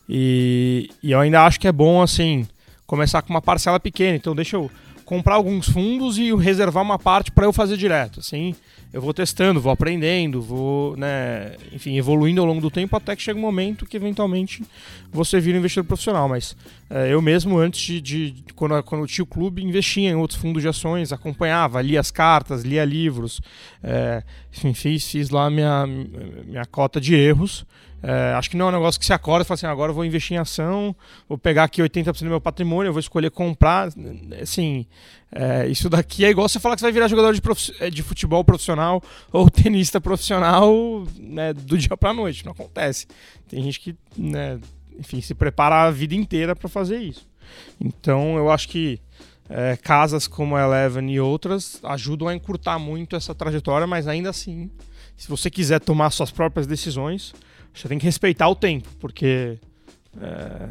[0.08, 2.48] E, e eu ainda acho que é bom, assim,
[2.86, 4.16] começar com uma parcela pequena.
[4.16, 4.70] Então, deixa eu
[5.06, 8.20] comprar alguns fundos e reservar uma parte para eu fazer direto.
[8.20, 8.56] Assim,
[8.94, 13.24] eu vou testando, vou aprendendo, vou, né, enfim, evoluindo ao longo do tempo até que
[13.24, 14.64] chega um momento que eventualmente
[15.12, 16.30] você vira investidor profissional.
[16.30, 16.56] Mas
[16.90, 20.40] é, eu mesmo, antes de, de, quando, quando eu tinha o clube, investia em outros
[20.40, 23.42] fundos de ações, acompanhava, lia as cartas, lia livros,
[23.82, 27.66] é, enfim, fiz, fiz lá minha, minha cota de erros.
[28.06, 29.96] É, acho que não é um negócio que se acorda e fala assim, agora eu
[29.96, 30.94] vou investir em ação,
[31.28, 33.88] vou pegar aqui 80% do meu patrimônio, eu vou escolher comprar.
[34.42, 34.86] Assim,
[35.32, 37.42] é, isso daqui é igual você falar que você vai virar jogador de,
[37.80, 39.02] é, de futebol profissional
[39.32, 42.44] ou tenista profissional né, do dia para noite.
[42.44, 43.08] Não acontece.
[43.48, 44.60] Tem gente que, né,
[45.00, 47.26] enfim, se prepara a vida inteira para fazer isso.
[47.80, 49.00] Então, eu acho que
[49.50, 54.30] é, casas como a Eleven e outras ajudam a encurtar muito essa trajetória, mas ainda
[54.30, 54.70] assim,
[55.16, 57.34] se você quiser tomar suas próprias decisões,
[57.74, 59.58] você tem que respeitar o tempo, porque
[60.22, 60.68] é,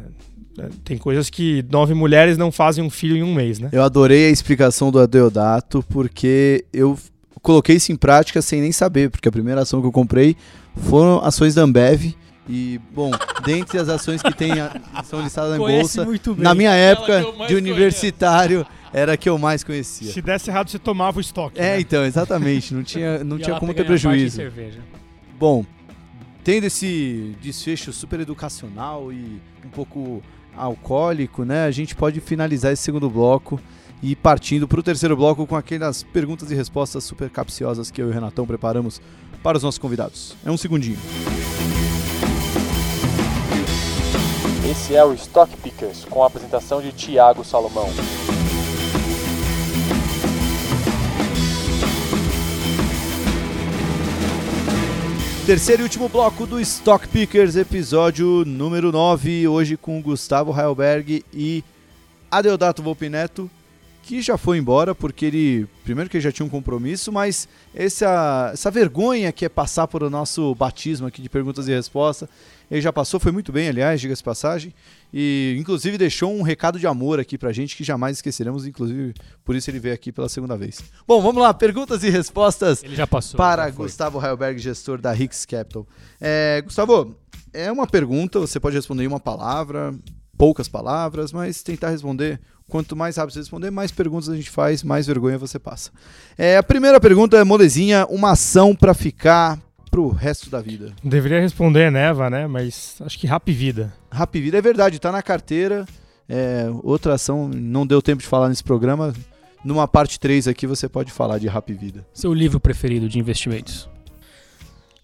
[0.59, 3.69] é, tem coisas que nove mulheres não fazem um filho em um mês, né?
[3.71, 6.97] Eu adorei a explicação do Adeodato, porque eu
[7.41, 10.35] coloquei isso em prática sem nem saber, porque a primeira ação que eu comprei
[10.77, 12.15] foram ações da Ambev.
[12.47, 13.11] E, bom,
[13.45, 14.71] dentre as ações que tem a,
[15.03, 16.05] são listadas em bolsa,
[16.37, 18.89] na minha época de universitário, conheço.
[18.93, 20.11] era a que eu mais conhecia.
[20.11, 21.59] Se desse errado, você tomava o estoque.
[21.59, 21.79] É, né?
[21.79, 22.73] então, exatamente.
[22.73, 24.41] Não tinha, não tinha como ter prejuízo.
[25.39, 25.65] Bom,
[26.43, 30.21] tendo esse desfecho super educacional e um pouco
[30.55, 31.65] alcoólico, né?
[31.65, 33.59] A gente pode finalizar esse segundo bloco
[34.01, 38.07] e partindo para o terceiro bloco com aquelas perguntas e respostas super capciosas que eu
[38.07, 39.01] e o Renatão preparamos
[39.41, 40.35] para os nossos convidados.
[40.45, 40.97] É um segundinho.
[44.69, 47.87] Esse é o Stock Pickers com a apresentação de Tiago Salomão.
[55.45, 61.61] Terceiro e último bloco do Stock Pickers, episódio número 9, hoje com Gustavo Heilberg e
[62.31, 63.51] Adeodato Volpineto,
[64.03, 68.51] que já foi embora porque ele, primeiro que ele já tinha um compromisso, mas essa,
[68.53, 72.27] essa vergonha que é passar por o nosso batismo aqui de perguntas e respostas,
[72.69, 74.73] ele já passou, foi muito bem, aliás, diga-se passagem.
[75.13, 79.13] E inclusive deixou um recado de amor aqui pra gente que jamais esqueceremos, inclusive
[79.45, 80.81] por isso ele veio aqui pela segunda vez.
[81.07, 85.15] Bom, vamos lá, perguntas e respostas ele já passou, para já Gustavo Heilberg, gestor da
[85.15, 85.87] Hicks Capital.
[86.19, 87.15] É, Gustavo,
[87.53, 89.95] é uma pergunta, você pode responder em uma palavra,
[90.43, 92.37] poucas palavras, mas tentar responder.
[92.67, 95.89] Quanto mais rápido você responder, mais perguntas a gente faz, mais vergonha você passa.
[96.37, 99.57] É, a primeira pergunta é molezinha, uma ação para ficar
[99.89, 100.91] pro resto da vida?
[101.01, 102.45] Deveria responder Neva, né?
[102.45, 103.93] Mas acho que Rap Vida.
[104.11, 105.85] Rap Vida é verdade, tá na carteira.
[106.27, 109.13] É, outra ação, não deu tempo de falar nesse programa.
[109.63, 112.05] Numa parte 3 aqui você pode falar de Rap Vida.
[112.13, 113.87] Seu livro preferido de investimentos?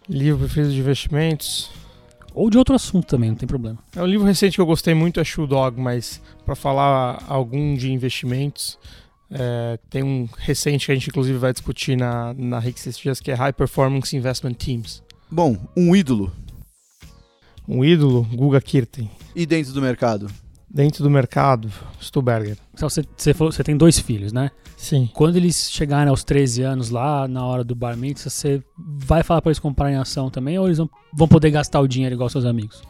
[0.10, 1.79] Livro preferido de investimentos?
[2.34, 3.78] Ou de outro assunto também, não tem problema.
[3.96, 7.76] É um livro recente que eu gostei muito, é Shoe Dog, mas para falar algum
[7.76, 8.78] de investimentos,
[9.32, 13.20] é, tem um recente que a gente inclusive vai discutir na, na Rick esses dias,
[13.20, 15.04] que é High Performance Investment Teams.
[15.30, 16.32] Bom, um ídolo.
[17.68, 19.10] Um ídolo, Guga Kirten.
[19.36, 20.30] E dentro do mercado?
[20.72, 22.58] Dentro do mercado, Stuberger.
[22.74, 24.52] Então você, você, falou, você tem dois filhos, né?
[24.78, 25.10] Sim.
[25.14, 29.42] Quando eles chegarem aos 13 anos lá, na hora do bar mitzvah, você vai falar
[29.42, 32.46] para eles comprarem ação também ou eles vão, vão poder gastar o dinheiro igual seus
[32.46, 32.82] amigos?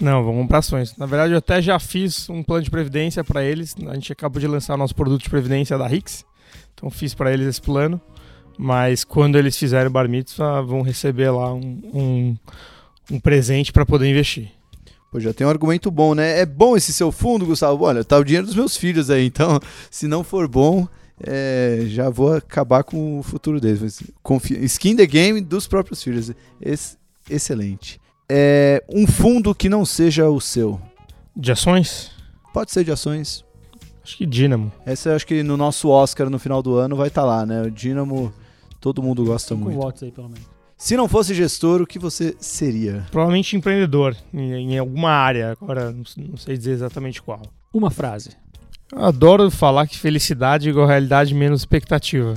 [0.00, 0.96] Não, vão comprar ações.
[0.96, 3.76] Na verdade, eu até já fiz um plano de previdência para eles.
[3.86, 6.24] A gente acabou de lançar o nosso produto de previdência da Rix.
[6.74, 8.00] Então fiz para eles esse plano.
[8.58, 12.36] Mas quando eles fizerem o bar mitzvah, vão receber lá um, um,
[13.12, 14.50] um presente para poder investir.
[15.10, 16.40] Pô, já tem um argumento bom, né?
[16.40, 17.84] É bom esse seu fundo, Gustavo.
[17.84, 19.26] Olha, tá o dinheiro dos meus filhos aí.
[19.26, 19.58] Então,
[19.90, 20.86] se não for bom,
[21.20, 24.02] é, já vou acabar com o futuro deles.
[24.22, 26.30] Confia, skin the game dos próprios filhos.
[26.60, 26.96] Esse,
[27.28, 28.00] excelente
[28.32, 30.80] é, um fundo que não seja o seu?
[31.34, 32.12] De ações?
[32.54, 33.44] Pode ser de ações.
[34.04, 34.72] Acho que Dynamo.
[34.86, 37.44] Essa eu acho que no nosso Oscar no final do ano vai estar tá lá,
[37.44, 37.62] né?
[37.62, 38.32] O Dynamo
[38.80, 39.80] todo mundo gosta Cinco muito.
[39.80, 40.48] votos aí, pelo menos.
[40.80, 43.06] Se não fosse gestor, o que você seria?
[43.10, 45.52] Provavelmente empreendedor, em, em alguma área.
[45.52, 47.42] Agora, não, não, sei dizer exatamente qual.
[47.70, 48.30] Uma frase.
[48.90, 52.32] Eu adoro falar que felicidade é igual realidade menos expectativa.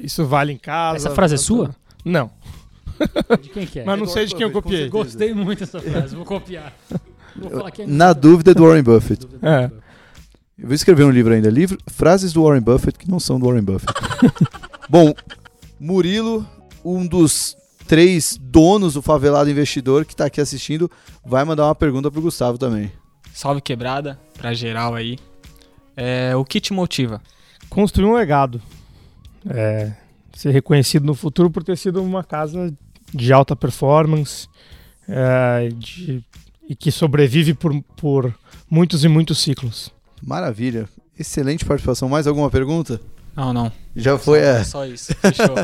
[0.00, 0.96] Isso vale em casa.
[0.96, 1.70] Essa frase é sua?
[2.04, 2.32] Não.
[3.40, 3.84] De quem que é?
[3.84, 4.88] Mas não sei de quem eu copiei.
[4.88, 6.74] Gostei muito dessa frase, vou copiar.
[7.36, 9.28] Vou é Na dúvida do Warren Buffett.
[9.40, 9.70] É.
[10.58, 11.48] Eu vou escrever um livro ainda.
[11.48, 13.94] Livro, frases do Warren Buffett que não são do Warren Buffett.
[14.90, 15.14] Bom,
[15.78, 16.44] Murilo,
[16.84, 17.59] um dos
[17.90, 20.88] três donos do Favelado Investidor que está aqui assistindo,
[21.26, 22.92] vai mandar uma pergunta pro Gustavo também.
[23.34, 25.18] Salve quebrada, pra geral aí.
[25.96, 27.20] É, o que te motiva?
[27.68, 28.62] Construir um legado.
[29.44, 29.90] É,
[30.32, 32.72] ser reconhecido no futuro por ter sido uma casa
[33.12, 34.46] de alta performance
[35.08, 36.22] é, de,
[36.68, 38.32] e que sobrevive por, por
[38.70, 39.92] muitos e muitos ciclos.
[40.22, 40.88] Maravilha.
[41.18, 42.08] Excelente participação.
[42.08, 43.00] Mais alguma pergunta?
[43.40, 43.72] Não, não.
[43.96, 44.62] Já foi, é.
[44.62, 45.14] Só isso.
[45.14, 45.54] Fechou.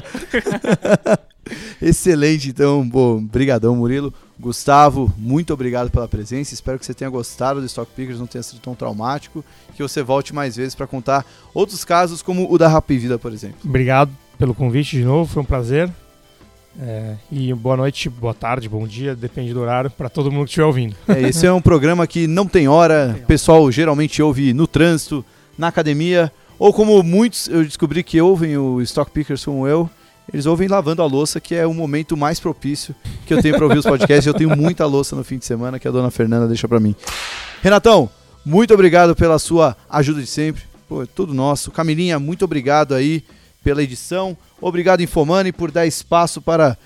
[1.80, 4.14] Excelente, então, bom, brigadão, Murilo.
[4.40, 6.54] Gustavo, muito obrigado pela presença.
[6.54, 10.02] Espero que você tenha gostado do Stock Pickers, não tenha sido tão traumático, que você
[10.02, 13.58] volte mais vezes para contar outros casos, como o da Rap Vida, por exemplo.
[13.62, 15.90] Obrigado pelo convite de novo, foi um prazer.
[16.80, 20.50] É, e boa noite, boa tarde, bom dia, depende do horário, para todo mundo que
[20.50, 20.96] estiver ouvindo.
[21.08, 25.24] É, esse é um programa que não tem hora, o pessoal geralmente ouve no trânsito,
[25.58, 29.88] na academia, ou como muitos eu descobri que ouvem o Stock Pickers como eu,
[30.32, 32.94] eles ouvem lavando a louça, que é o momento mais propício
[33.24, 34.26] que eu tenho para ouvir os podcasts.
[34.26, 36.96] Eu tenho muita louça no fim de semana que a dona Fernanda deixa para mim.
[37.62, 38.10] Renatão,
[38.44, 40.62] muito obrigado pela sua ajuda de sempre.
[40.88, 41.70] Pô, é tudo nosso.
[41.70, 43.22] Camilinha, muito obrigado aí
[43.62, 44.36] pela edição.
[44.60, 46.76] Obrigado, Infomani, por dar espaço para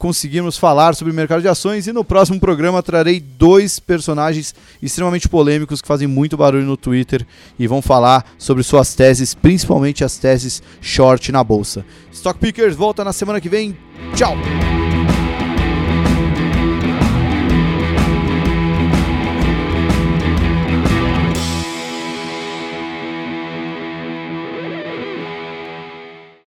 [0.00, 1.86] conseguirmos falar sobre o mercado de ações.
[1.86, 7.24] E no próximo programa trarei dois personagens extremamente polêmicos que fazem muito barulho no Twitter
[7.58, 11.84] e vão falar sobre suas teses, principalmente as teses short na bolsa.
[12.10, 13.76] Stock Pickers volta na semana que vem.
[14.16, 14.34] Tchau!